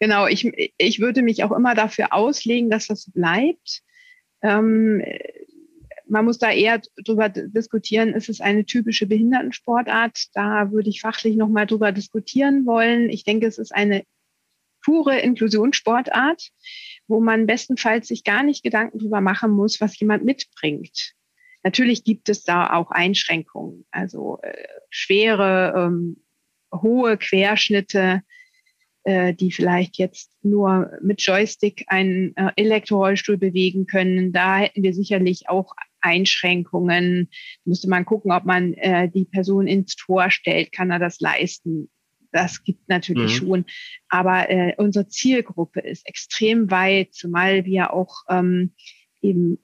[0.00, 3.82] Genau, ich, ich würde mich auch immer dafür auslegen, dass das bleibt.
[4.42, 5.00] Ähm,
[6.12, 10.26] man muss da eher drüber diskutieren, ist es eine typische Behindertensportart?
[10.34, 13.08] Da würde ich fachlich nochmal drüber diskutieren wollen.
[13.08, 14.04] Ich denke, es ist eine
[14.84, 16.50] pure Inklusionssportart,
[17.08, 21.14] wo man bestenfalls sich gar nicht Gedanken drüber machen muss, was jemand mitbringt.
[21.62, 24.52] Natürlich gibt es da auch Einschränkungen, also äh,
[24.90, 26.18] schwere, ähm,
[26.74, 28.22] hohe Querschnitte,
[29.04, 34.32] äh, die vielleicht jetzt nur mit Joystick einen äh, Elektrorollstuhl bewegen können.
[34.32, 37.28] Da hätten wir sicherlich auch Einschränkungen.
[37.64, 40.72] Müsste man gucken, ob man äh, die Person ins Tor stellt.
[40.72, 41.88] Kann er das leisten?
[42.32, 43.46] das gibt natürlich mhm.
[43.46, 43.64] schon.
[44.08, 48.72] Aber äh, unsere Zielgruppe ist extrem weit, zumal wir auch ähm,
[49.20, 49.58] eben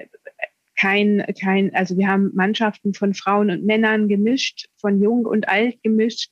[0.78, 5.82] kein, kein, also wir haben Mannschaften von Frauen und Männern gemischt, von jung und alt
[5.82, 6.30] gemischt.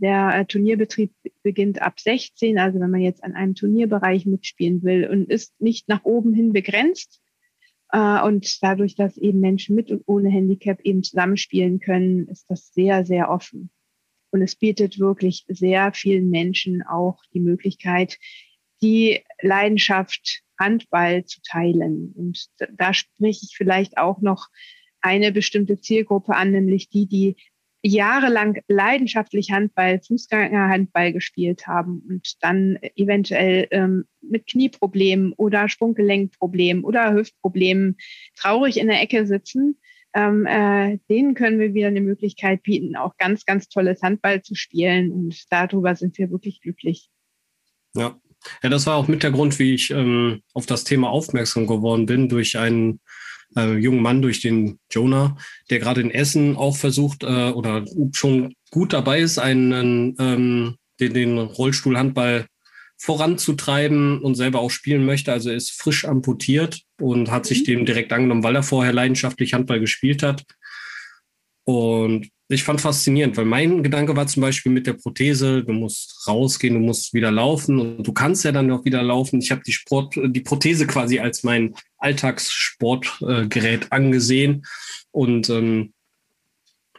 [0.00, 5.08] Der äh, Turnierbetrieb beginnt ab 16, also wenn man jetzt an einem Turnierbereich mitspielen will
[5.08, 7.20] und ist nicht nach oben hin begrenzt.
[7.90, 12.72] Äh, und dadurch, dass eben Menschen mit und ohne Handicap eben zusammenspielen können, ist das
[12.72, 13.70] sehr, sehr offen.
[14.30, 18.18] Und es bietet wirklich sehr vielen Menschen auch die Möglichkeit,
[18.82, 22.12] die Leidenschaft Handball zu teilen.
[22.14, 24.48] Und da spreche ich vielleicht auch noch
[25.00, 27.36] eine bestimmte Zielgruppe an, nämlich die, die
[27.88, 37.12] jahrelang leidenschaftlich Handball, Fußgängerhandball gespielt haben und dann eventuell ähm, mit Knieproblemen oder Sprunggelenkproblemen oder
[37.14, 37.96] Hüftproblemen
[38.36, 39.80] traurig in der Ecke sitzen.
[40.14, 44.54] Ähm, äh, denen können wir wieder eine Möglichkeit bieten, auch ganz, ganz tolles Handball zu
[44.54, 45.12] spielen.
[45.12, 47.10] Und darüber sind wir wirklich glücklich.
[47.94, 48.18] Ja,
[48.62, 52.06] ja, das war auch mit der Grund, wie ich ähm, auf das Thema aufmerksam geworden
[52.06, 53.00] bin, durch einen
[53.56, 55.36] äh, jungen Mann, durch den Jonah,
[55.70, 61.14] der gerade in Essen auch versucht äh, oder schon gut dabei ist, einen, ähm, den,
[61.14, 62.46] den Rollstuhlhandball
[62.98, 65.32] voranzutreiben und selber auch spielen möchte.
[65.32, 67.64] Also er ist frisch amputiert und hat sich mhm.
[67.64, 70.44] dem direkt angenommen, weil er vorher leidenschaftlich Handball gespielt hat.
[71.64, 76.26] Und ich fand faszinierend, weil mein Gedanke war zum Beispiel mit der Prothese, du musst
[76.26, 79.40] rausgehen, du musst wieder laufen und du kannst ja dann auch wieder laufen.
[79.40, 84.64] Ich habe die Sport, die Prothese quasi als mein Alltagssportgerät äh, angesehen
[85.10, 85.92] und ähm,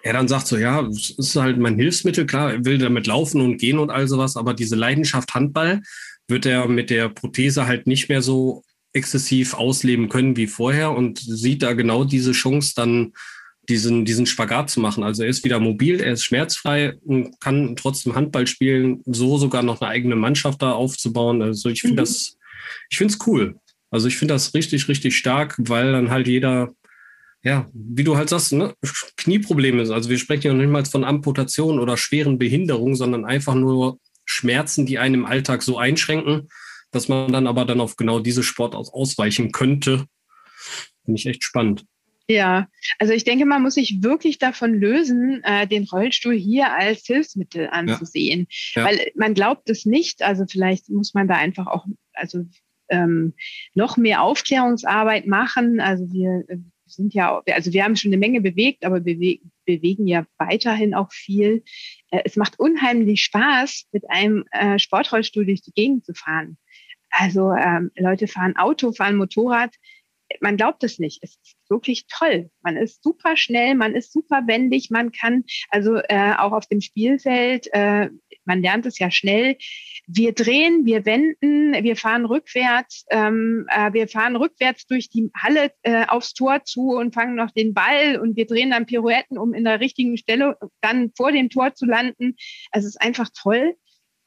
[0.02, 3.42] er dann sagt so, ja, es ist halt mein Hilfsmittel, klar, er will damit laufen
[3.42, 5.82] und gehen und all sowas, aber diese Leidenschaft Handball
[6.28, 11.20] wird er mit der Prothese halt nicht mehr so exzessiv ausleben können wie vorher und
[11.20, 13.14] sieht da genau diese Chance dann
[13.68, 15.04] diesen, diesen Spagat zu machen.
[15.04, 19.62] Also er ist wieder mobil, er ist schmerzfrei und kann trotzdem Handball spielen, so sogar
[19.62, 21.42] noch eine eigene Mannschaft da aufzubauen.
[21.42, 21.98] Also ich finde mhm.
[21.98, 22.38] das,
[22.90, 23.60] ich finde es cool.
[23.92, 26.72] Also ich finde das richtig, richtig stark, weil dann halt jeder,
[27.44, 28.74] ja, wie du halt sagst, ne,
[29.18, 29.90] Knieprobleme ist.
[29.90, 34.00] Also wir sprechen ja noch nicht mal von Amputation oder schweren Behinderungen, sondern einfach nur
[34.26, 36.50] Schmerzen, die einen im Alltag so einschränken,
[36.92, 40.06] dass man dann aber dann auf genau diese Sportart ausweichen könnte.
[41.04, 41.86] Finde ich echt spannend.
[42.30, 42.68] Ja,
[43.00, 47.70] also ich denke, man muss sich wirklich davon lösen, äh, den Rollstuhl hier als Hilfsmittel
[47.72, 48.46] anzusehen.
[48.76, 48.84] Ja.
[48.84, 48.88] Ja.
[48.88, 50.22] Weil man glaubt es nicht.
[50.22, 52.46] Also vielleicht muss man da einfach auch, also
[52.90, 53.34] ähm,
[53.74, 55.80] noch mehr Aufklärungsarbeit machen.
[55.80, 56.44] Also wir
[56.86, 61.12] sind ja, also wir haben schon eine Menge bewegt, aber wir bewegen ja weiterhin auch
[61.12, 61.64] viel.
[62.12, 66.58] Äh, es macht unheimlich Spaß, mit einem äh, Sportrollstuhl durch die Gegend zu fahren.
[67.12, 69.76] Also ähm, Leute fahren Auto, fahren Motorrad
[70.42, 71.20] man glaubt es nicht.
[71.22, 72.50] Es ist wirklich toll.
[72.62, 76.82] Man ist super schnell, man ist super wendig, man kann also äh, auch auf dem
[76.82, 78.10] Spielfeld, äh,
[78.46, 79.58] man lernt es ja schnell.
[80.08, 85.72] Wir drehen, wir wenden, wir fahren rückwärts, ähm, äh, wir fahren rückwärts durch die Halle
[85.84, 89.54] äh, aufs Tor zu und fangen noch den Ball und wir drehen dann Pirouetten, um
[89.54, 92.36] in der richtigen Stelle dann vor dem Tor zu landen.
[92.72, 93.76] Es ist einfach toll.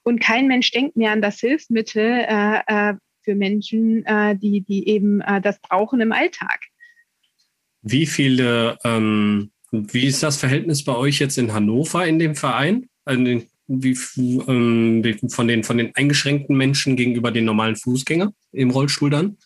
[0.05, 4.89] Und kein Mensch denkt mehr an das Hilfsmittel, äh, äh, für Menschen, äh, die, die
[4.89, 6.61] eben äh, das brauchen im Alltag.
[7.83, 12.89] Wie viele, ähm, wie ist das Verhältnis bei euch jetzt in Hannover in dem Verein?
[13.05, 13.97] Also wie,
[14.49, 19.39] ähm, von, den, von den eingeschränkten Menschen gegenüber den normalen Fußgängern im Rollstuhl dann?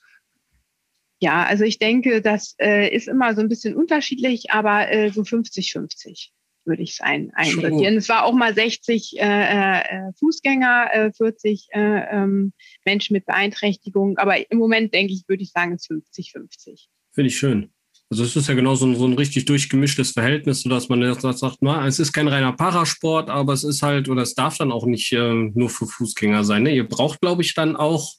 [1.19, 5.23] Ja, also ich denke, das äh, ist immer so ein bisschen unterschiedlich, aber äh, so
[5.23, 6.31] 50-50
[6.67, 7.97] würde ich es ein, einsortieren.
[7.97, 11.79] Es war auch mal 60 äh, äh, Fußgänger, äh, 40 äh,
[12.11, 12.53] ähm,
[12.85, 16.87] Menschen mit Beeinträchtigung, aber im Moment denke ich, würde ich sagen, es ist 50-50.
[17.13, 17.71] Finde ich schön.
[18.09, 21.23] Also es ist ja genau so ein, so ein richtig durchgemischtes Verhältnis, sodass man jetzt
[21.23, 24.71] sagt, na, es ist kein reiner Parasport, aber es ist halt, oder es darf dann
[24.71, 26.63] auch nicht äh, nur für Fußgänger sein.
[26.63, 26.75] Ne?
[26.75, 28.13] Ihr braucht, glaube ich, dann auch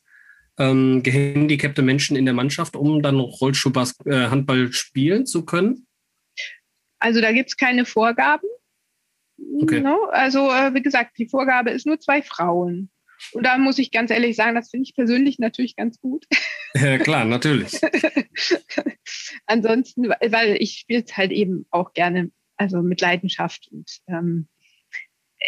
[0.60, 5.87] ähm, gehandicapte Menschen in der Mannschaft, um dann Rollstuhl-Handball äh, spielen zu können.
[7.00, 8.48] Also da gibt es keine Vorgaben.
[9.62, 9.82] Okay.
[9.82, 10.06] No?
[10.06, 12.90] Also äh, wie gesagt, die Vorgabe ist nur zwei Frauen.
[13.34, 16.26] Und da muss ich ganz ehrlich sagen, das finde ich persönlich natürlich ganz gut.
[16.74, 17.80] Ja, klar, natürlich.
[19.46, 23.70] Ansonsten, weil ich spiele es halt eben auch gerne, also mit Leidenschaft.
[23.72, 24.48] Und ähm,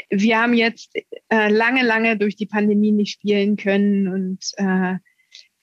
[0.09, 0.95] wir haben jetzt
[1.27, 4.95] äh, lange, lange durch die Pandemie nicht spielen können und äh,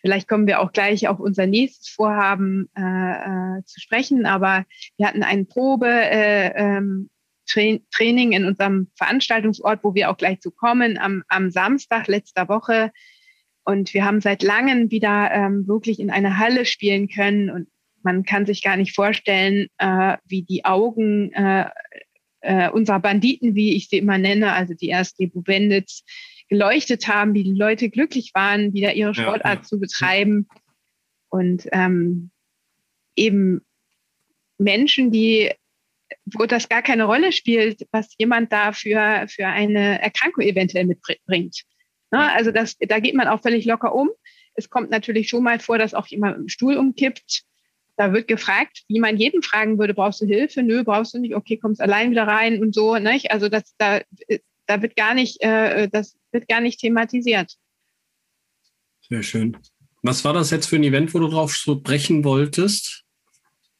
[0.06, 4.64] Vielleicht kommen wir auch gleich auf unser nächstes Vorhaben äh, äh, zu sprechen, aber
[4.96, 5.88] wir hatten ein Probe.
[5.88, 7.10] Äh, ähm,
[7.48, 12.90] Training in unserem Veranstaltungsort, wo wir auch gleich zu kommen, am, am Samstag letzter Woche.
[13.64, 17.48] Und wir haben seit langem wieder ähm, wirklich in einer Halle spielen können.
[17.48, 17.68] Und
[18.02, 21.66] man kann sich gar nicht vorstellen, äh, wie die Augen äh,
[22.40, 26.04] äh, unserer Banditen, wie ich sie immer nenne, also die erste Bandits,
[26.48, 30.48] geleuchtet haben, wie die Leute glücklich waren, wieder ihre Sportart ja, zu betreiben.
[31.28, 32.30] Und ähm,
[33.16, 33.62] eben
[34.58, 35.52] Menschen, die,
[36.24, 41.62] wo das gar keine Rolle spielt, was jemand da für, für eine Erkrankung eventuell mitbringt.
[42.10, 42.32] Ne?
[42.32, 44.10] Also das, da geht man auch völlig locker um.
[44.54, 47.42] Es kommt natürlich schon mal vor, dass auch jemand im Stuhl umkippt.
[47.96, 50.62] Da wird gefragt, wie man jeden fragen würde, brauchst du Hilfe?
[50.62, 51.34] Nö, brauchst du nicht.
[51.34, 52.96] Okay, kommst allein wieder rein und so.
[52.96, 53.30] Nicht?
[53.30, 54.00] Also das, da,
[54.66, 57.54] da wird gar nicht, äh, das wird gar nicht thematisiert.
[59.08, 59.56] Sehr schön.
[60.02, 63.04] Was war das jetzt für ein Event, wo du drauf so brechen wolltest?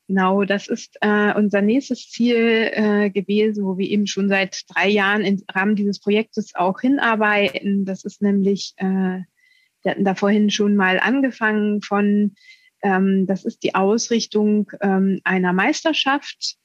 [0.08, 4.88] Genau, das ist äh, unser nächstes Ziel äh, gewesen, wo wir eben schon seit drei
[4.88, 7.84] Jahren im Rahmen dieses Projektes auch hinarbeiten.
[7.84, 12.36] Das ist nämlich, äh, wir hatten da vorhin schon mal angefangen von,
[12.82, 16.56] ähm, das ist die Ausrichtung ähm, einer Meisterschaft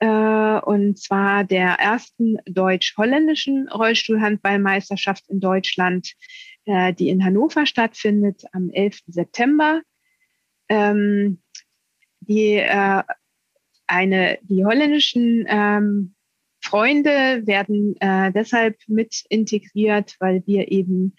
[0.00, 6.14] äh, und zwar der ersten deutsch-holländischen Rollstuhlhandballmeisterschaft in Deutschland,
[6.64, 9.00] äh, die in Hannover stattfindet am 11.
[9.06, 9.82] September.
[10.68, 11.42] Ähm,
[12.20, 13.02] die, äh,
[13.86, 16.14] eine, die holländischen ähm,
[16.62, 21.14] Freunde werden äh, deshalb mit integriert, weil wir eben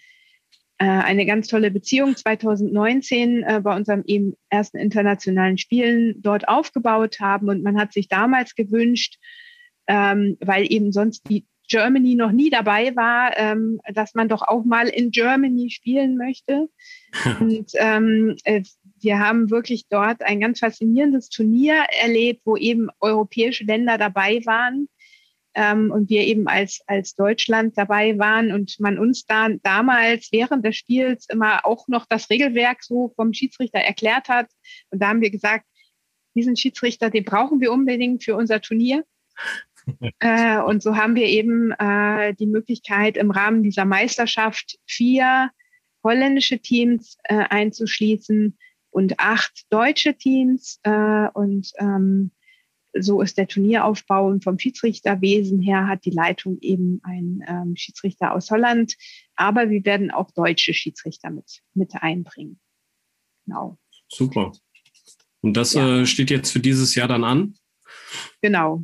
[0.84, 7.48] eine ganz tolle Beziehung 2019 äh, bei unserem eben ersten internationalen Spielen dort aufgebaut haben.
[7.48, 9.18] Und man hat sich damals gewünscht,
[9.86, 14.64] ähm, weil eben sonst die Germany noch nie dabei war, ähm, dass man doch auch
[14.64, 16.68] mal in Germany spielen möchte.
[17.40, 18.62] Und ähm, äh,
[19.00, 24.88] wir haben wirklich dort ein ganz faszinierendes Turnier erlebt, wo eben europäische Länder dabei waren
[25.56, 30.64] ähm, und wir eben als, als Deutschland dabei waren und man uns da damals während
[30.64, 34.48] des Spiels immer auch noch das Regelwerk so vom Schiedsrichter erklärt hat.
[34.90, 35.64] Und da haben wir gesagt,
[36.34, 39.04] diesen Schiedsrichter, den brauchen wir unbedingt für unser Turnier.
[40.20, 45.50] äh, und so haben wir eben äh, die Möglichkeit, im Rahmen dieser Meisterschaft vier
[46.04, 48.58] holländische Teams äh, einzuschließen
[48.90, 50.80] und acht deutsche Teams.
[50.82, 52.30] Äh, und ähm,
[53.00, 58.32] so ist der Turnieraufbau und vom Schiedsrichterwesen her hat die Leitung eben ein ähm, Schiedsrichter
[58.32, 58.96] aus Holland.
[59.34, 62.60] Aber wir werden auch deutsche Schiedsrichter mit, mit einbringen.
[63.44, 63.78] Genau.
[64.08, 64.52] Super.
[65.40, 66.00] Und das ja.
[66.00, 67.54] äh, steht jetzt für dieses Jahr dann an?
[68.42, 68.82] Genau.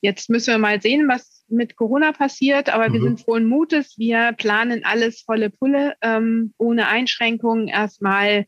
[0.00, 2.92] Jetzt müssen wir mal sehen, was mit Corona passiert, aber mhm.
[2.92, 3.98] wir sind frohen Mutes.
[3.98, 8.46] Wir planen alles volle Pulle, ähm, ohne Einschränkungen erstmal,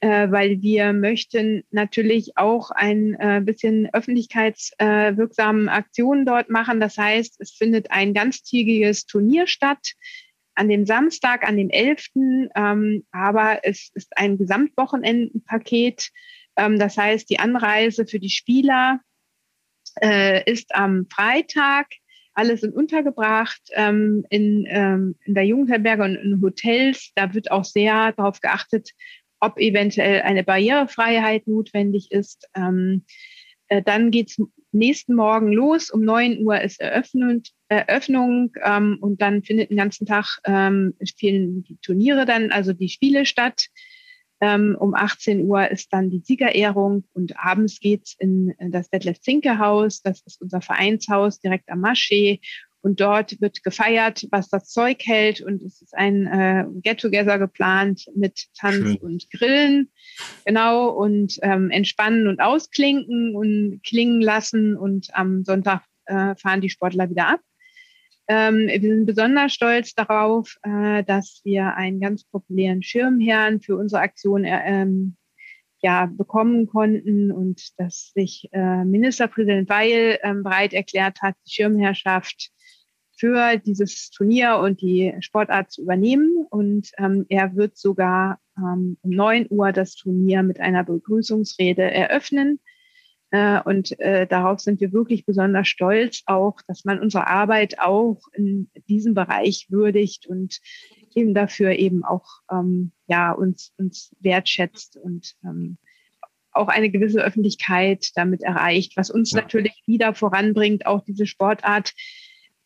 [0.00, 6.80] äh, weil wir möchten natürlich auch ein äh, bisschen öffentlichkeitswirksame äh, Aktionen dort machen.
[6.80, 9.94] Das heißt, es findet ein ganztägiges Turnier statt
[10.54, 12.08] an dem Samstag, an dem 11.
[12.54, 16.10] Ähm, aber es ist ein Gesamtwochenendenpaket.
[16.56, 19.00] Ähm, das heißt, die Anreise für die Spieler
[20.00, 21.88] äh, ist am Freitag.
[22.34, 27.12] Alle sind untergebracht ähm, in, ähm, in der Jugendherberge und in Hotels.
[27.14, 28.90] Da wird auch sehr darauf geachtet,
[29.40, 32.48] ob eventuell eine Barrierefreiheit notwendig ist.
[32.54, 33.04] Ähm,
[33.68, 34.40] äh, dann geht's
[34.72, 35.90] nächsten Morgen los.
[35.90, 41.64] Um neun Uhr ist Eröffnung, Eröffnung ähm, und dann findet den ganzen Tag ähm, finden
[41.64, 43.68] die Turniere dann, also die Spiele statt.
[44.40, 49.20] Ähm, um 18 Uhr ist dann die Siegerehrung und abends geht's in, in das Detlef
[49.20, 50.02] Zinke Haus.
[50.02, 52.40] Das ist unser Vereinshaus direkt am Maschee.
[52.84, 55.40] Und dort wird gefeiert, was das Zeug hält.
[55.40, 58.96] Und es ist ein äh, Get-Together geplant mit Tanz Schön.
[58.98, 59.90] und Grillen.
[60.44, 60.90] Genau.
[60.90, 64.76] Und ähm, entspannen und ausklinken und klingen lassen.
[64.76, 67.40] Und am Sonntag äh, fahren die Sportler wieder ab.
[68.26, 74.02] Ähm, wir sind besonders stolz darauf, äh, dass wir einen ganz populären Schirmherrn für unsere
[74.02, 75.16] Aktion äh, ähm,
[75.82, 82.50] ja, bekommen konnten und dass sich äh, Ministerpräsident Weil ähm, bereit erklärt hat, die Schirmherrschaft
[83.16, 86.46] für dieses Turnier und die Sportart zu übernehmen.
[86.48, 92.60] Und ähm, er wird sogar ähm, um neun Uhr das Turnier mit einer Begrüßungsrede eröffnen.
[93.34, 98.20] Äh, und äh, darauf sind wir wirklich besonders stolz, auch, dass man unsere Arbeit auch
[98.32, 100.60] in diesem Bereich würdigt und
[101.16, 105.78] eben dafür eben auch ähm, ja uns uns wertschätzt und ähm,
[106.52, 109.40] auch eine gewisse Öffentlichkeit damit erreicht, was uns ja.
[109.40, 111.92] natürlich wieder voranbringt, auch diese Sportart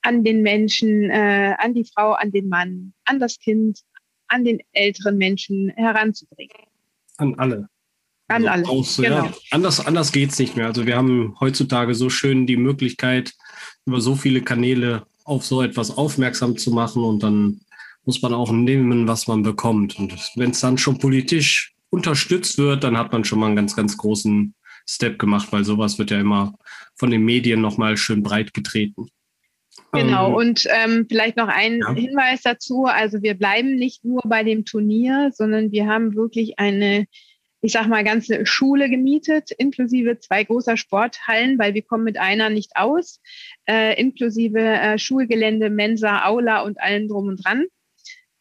[0.03, 3.81] an den Menschen, äh, an die Frau, an den Mann, an das Kind,
[4.27, 6.59] an den älteren Menschen heranzubringen.
[7.16, 7.71] An alle.
[8.29, 8.68] An also alle.
[8.68, 9.24] Aus, genau.
[9.24, 10.66] ja, anders anders geht es nicht mehr.
[10.66, 13.35] Also wir haben heutzutage so schön die Möglichkeit,
[13.87, 17.61] über so viele Kanäle auf so etwas aufmerksam zu machen und dann
[18.05, 19.99] muss man auch nehmen, was man bekommt.
[19.99, 23.76] Und wenn es dann schon politisch unterstützt wird, dann hat man schon mal einen ganz,
[23.76, 24.55] ganz großen
[24.89, 26.55] Step gemacht, weil sowas wird ja immer
[26.97, 29.09] von den Medien nochmal schön breit getreten.
[29.93, 31.93] Genau, ähm, und ähm, vielleicht noch ein ja.
[31.93, 32.85] Hinweis dazu.
[32.85, 37.07] Also wir bleiben nicht nur bei dem Turnier, sondern wir haben wirklich eine,
[37.61, 42.51] ich sag mal, ganze Schule gemietet, inklusive zwei großer Sporthallen, weil wir kommen mit einer
[42.51, 43.21] nicht aus,
[43.69, 47.67] äh, inklusive äh, Schulgelände, Mensa, Aula und allem drum und dran.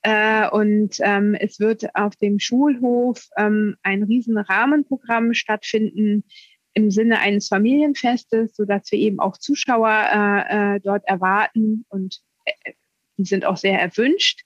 [0.03, 6.24] Äh, und ähm, es wird auf dem Schulhof ähm, ein riesen Rahmenprogramm stattfinden
[6.74, 12.22] im Sinne eines Familienfestes, so dass wir eben auch Zuschauer äh, äh, dort erwarten und
[12.45, 12.74] äh,
[13.18, 14.41] die sind auch sehr erwünscht,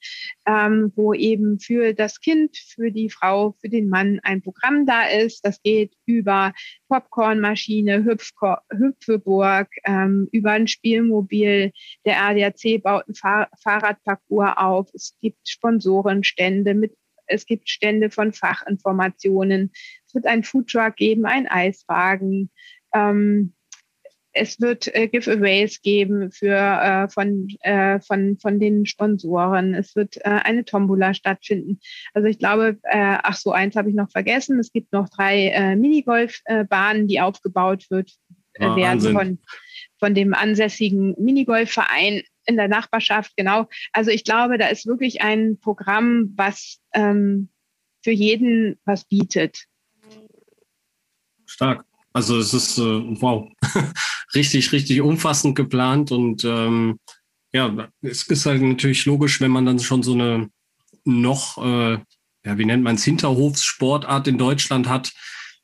[0.48, 5.08] ähm, wo eben für das Kind, für die Frau, für den Mann ein Programm da
[5.08, 5.46] ist.
[5.46, 6.54] Das geht über
[6.88, 11.72] Popcornmaschine, Hüpfeburg, ähm, über ein Spielmobil.
[12.06, 14.90] Der ADAC baut einen Fahr Fahrradparcours auf.
[14.94, 16.96] Es gibt Sponsorenstände mit
[17.28, 19.72] es gibt Stände von Fachinformationen.
[20.06, 22.52] Es wird ein Foodtruck geben, ein Eiswagen.
[22.94, 23.54] Ähm,
[24.34, 29.74] es wird äh, Giveaways geben für, äh, von, äh, von, von den Sponsoren.
[29.74, 31.80] Es wird äh, eine Tombola stattfinden.
[32.14, 34.60] Also ich glaube, äh, ach so, eins habe ich noch vergessen.
[34.60, 38.12] Es gibt noch drei äh, Minigolfbahnen, die aufgebaut wird,
[38.54, 39.40] äh, ah, werden von,
[40.00, 43.68] von dem ansässigen Minigolfverein in der Nachbarschaft, genau.
[43.94, 47.50] Also ich glaube, da ist wirklich ein Programm, was ähm,
[48.04, 49.66] für jeden was bietet.
[51.46, 51.86] Stark.
[52.14, 52.82] Also es ist äh,
[53.22, 53.50] wow,
[54.36, 57.00] richtig, richtig umfassend geplant und ähm,
[57.54, 60.50] ja, es ist halt natürlich logisch, wenn man dann schon so eine
[61.04, 62.00] noch, äh,
[62.46, 65.12] ja, wie nennt man es, Hinterhofssportart in Deutschland hat,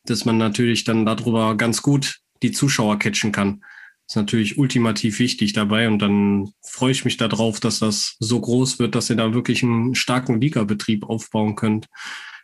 [0.05, 3.61] dass man natürlich dann darüber ganz gut die Zuschauer catchen kann
[4.07, 8.79] ist natürlich ultimativ wichtig dabei und dann freue ich mich darauf, dass das so groß
[8.79, 11.87] wird, dass ihr da wirklich einen starken Ligabetrieb aufbauen könnt.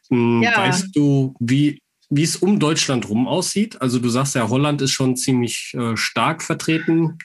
[0.09, 0.57] Hm, ja.
[0.57, 1.81] Weißt du, wie,
[2.15, 3.81] wie es um Deutschland rum aussieht?
[3.81, 7.17] Also du sagst ja, Holland ist schon ziemlich äh, stark vertreten.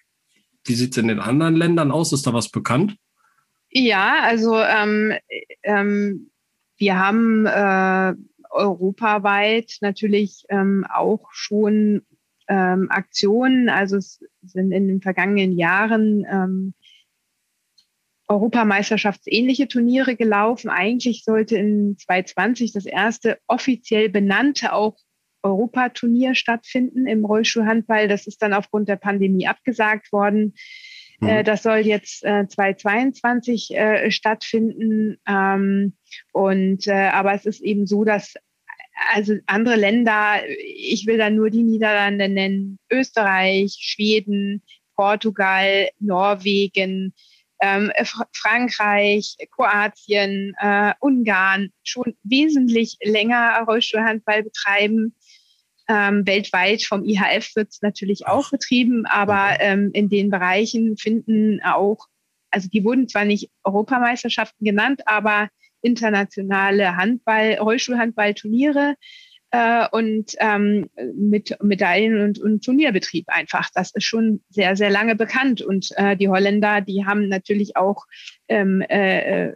[0.65, 2.13] Wie sieht es in den anderen Ländern aus?
[2.13, 2.97] Ist da was bekannt?
[3.71, 5.13] Ja, also ähm,
[5.63, 6.31] ähm,
[6.79, 8.15] wir haben äh,
[8.51, 12.03] europaweit natürlich ähm, auch schon
[12.49, 13.69] ähm, Aktionen.
[13.69, 16.75] Also es sind in den vergangenen Jahren ähm,
[18.29, 20.69] Europameisterschaftsähnliche Turniere gelaufen.
[20.69, 24.97] Eigentlich sollte in 2020 das erste offiziell benannte auch
[25.43, 28.09] Europaturnier stattfinden im Rollstuhlhandball.
[28.09, 30.55] Das ist dann aufgrund der Pandemie abgesagt worden.
[31.21, 31.45] Mhm.
[31.45, 35.19] Das soll jetzt äh, 2022 äh, stattfinden.
[35.27, 35.97] Ähm,
[36.33, 38.35] und äh, aber es ist eben so, dass
[39.15, 44.63] also andere Länder, ich will da nur die Niederlande nennen, Österreich, Schweden,
[44.97, 47.15] Portugal, Norwegen,
[47.61, 47.93] ähm,
[48.33, 55.15] Frankreich, Kroatien, äh, Ungarn schon wesentlich länger Rollstuhlhandball betreiben.
[55.89, 61.63] Ähm, weltweit vom IHF wird es natürlich auch betrieben, aber ähm, in den Bereichen finden
[61.63, 62.07] auch,
[62.51, 65.49] also die wurden zwar nicht Europameisterschaften genannt, aber
[65.81, 68.97] internationale Handball, Rollstuhlhandball-Turniere
[69.51, 73.71] äh, und ähm, mit Medaillen und, und Turnierbetrieb einfach.
[73.75, 75.63] Das ist schon sehr, sehr lange bekannt.
[75.63, 78.07] Und äh, die Holländer, die haben natürlich auch
[78.49, 79.53] ähm, äh, äh,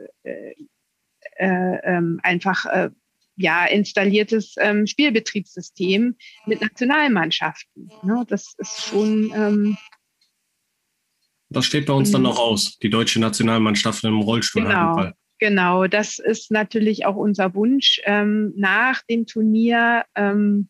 [1.36, 2.90] äh, ähm, einfach äh,
[3.36, 6.16] ja, installiertes ähm, Spielbetriebssystem
[6.46, 7.90] mit Nationalmannschaften.
[8.02, 8.24] Ne?
[8.28, 9.32] Das ist schon.
[9.34, 9.76] Ähm,
[11.50, 15.04] das steht bei uns dann noch aus, die deutsche Nationalmannschaft im Rollstuhlhandball.
[15.04, 15.16] Genau.
[15.42, 20.68] Genau, das ist natürlich auch unser Wunsch, ähm, nach dem Turnier ähm,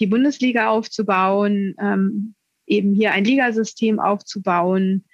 [0.00, 2.34] die Bundesliga aufzubauen, ähm,
[2.66, 5.06] eben hier ein Ligasystem aufzubauen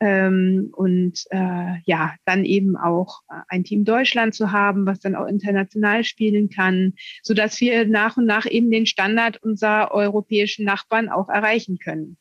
[0.00, 5.26] ähm, und äh, ja, dann eben auch ein Team Deutschland zu haben, was dann auch
[5.26, 11.10] international spielen kann, so dass wir nach und nach eben den Standard unserer europäischen Nachbarn
[11.10, 12.16] auch erreichen können.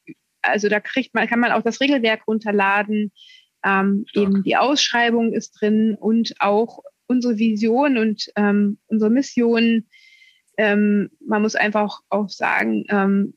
[0.42, 3.12] also da kriegt man, kann man auch das Regelwerk runterladen.
[3.64, 9.86] Ähm, eben die Ausschreibung ist drin und auch unsere Vision und ähm, unsere Mission.
[10.56, 13.34] Ähm, man muss einfach auch sagen, ähm,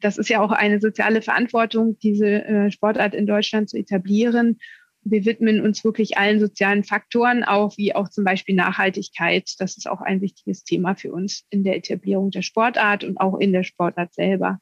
[0.00, 4.58] das ist ja auch eine soziale Verantwortung, diese äh, Sportart in Deutschland zu etablieren.
[5.02, 9.50] Wir widmen uns wirklich allen sozialen Faktoren, auch wie auch zum Beispiel Nachhaltigkeit.
[9.58, 13.38] Das ist auch ein wichtiges Thema für uns in der Etablierung der Sportart und auch
[13.38, 14.58] in der Sportart selber.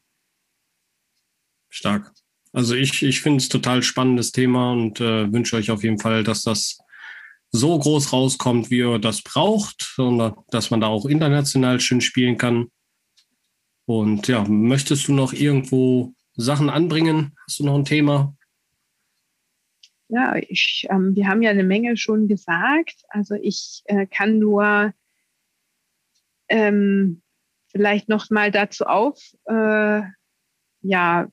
[1.68, 2.12] Stark.
[2.56, 6.24] Also ich, ich finde es total spannendes Thema und äh, wünsche euch auf jeden Fall,
[6.24, 6.78] dass das
[7.50, 12.38] so groß rauskommt, wie ihr das braucht und dass man da auch international schön spielen
[12.38, 12.68] kann.
[13.84, 17.36] Und ja, möchtest du noch irgendwo Sachen anbringen?
[17.46, 18.34] Hast du noch ein Thema?
[20.08, 23.04] Ja, ich, ähm, wir haben ja eine Menge schon gesagt.
[23.10, 24.94] Also ich äh, kann nur
[26.48, 27.20] ähm,
[27.66, 30.00] vielleicht noch mal dazu auf, äh,
[30.80, 31.28] ja,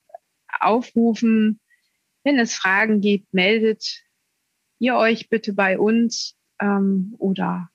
[0.65, 1.59] aufrufen,
[2.23, 4.03] wenn es Fragen gibt, meldet
[4.79, 7.69] ihr euch bitte bei uns ähm, oder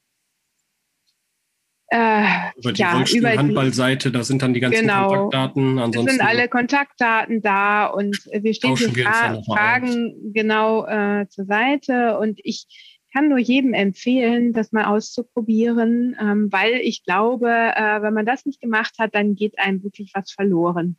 [1.91, 2.23] äh,
[2.57, 5.79] über die ja, über Handballseite, da sind dann die ganzen genau, Kontaktdaten.
[5.79, 10.33] Ansonsten sind alle Kontaktdaten da und wir stehen für Fra Fragen aus.
[10.35, 12.67] genau äh, zur Seite und ich
[13.15, 18.45] kann nur jedem empfehlen, das mal auszuprobieren, ähm, weil ich glaube, äh, wenn man das
[18.45, 20.99] nicht gemacht hat, dann geht einem wirklich was verloren.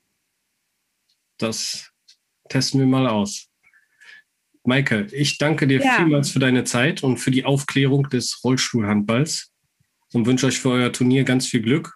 [1.40, 1.92] Das
[2.50, 3.48] testen wir mal aus.
[4.66, 5.96] Maike, ich danke dir ja.
[5.98, 9.52] vielmals für deine Zeit und für die Aufklärung des Rollstuhlhandballs
[10.14, 11.96] und wünsche euch für euer Turnier ganz viel Glück.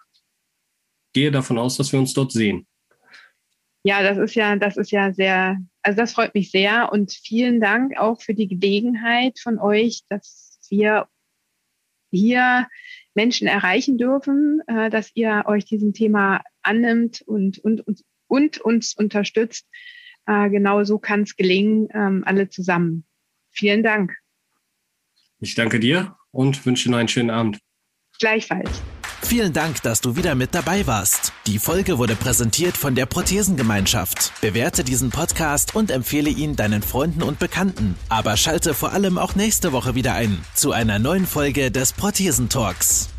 [1.12, 2.66] Gehe davon aus, dass wir uns dort sehen.
[3.84, 7.60] Ja, das ist ja, das ist ja sehr, also das freut mich sehr und vielen
[7.60, 11.06] Dank auch für die Gelegenheit von euch, dass wir
[12.10, 12.66] hier
[13.14, 18.94] Menschen erreichen dürfen, äh, dass ihr euch diesem Thema annimmt und, und, und, und uns
[18.94, 19.66] unterstützt.
[20.26, 23.04] Äh, genau so kann es gelingen, ähm, alle zusammen.
[23.50, 24.16] Vielen Dank.
[25.40, 27.58] Ich danke dir und wünsche noch einen schönen Abend.
[28.18, 28.82] Gleichfalls.
[29.22, 31.32] Vielen Dank, dass du wieder mit dabei warst.
[31.46, 34.32] Die Folge wurde präsentiert von der Prothesengemeinschaft.
[34.40, 37.96] Bewerte diesen Podcast und empfehle ihn deinen Freunden und Bekannten.
[38.08, 43.13] Aber schalte vor allem auch nächste Woche wieder ein zu einer neuen Folge des Prothesentalks.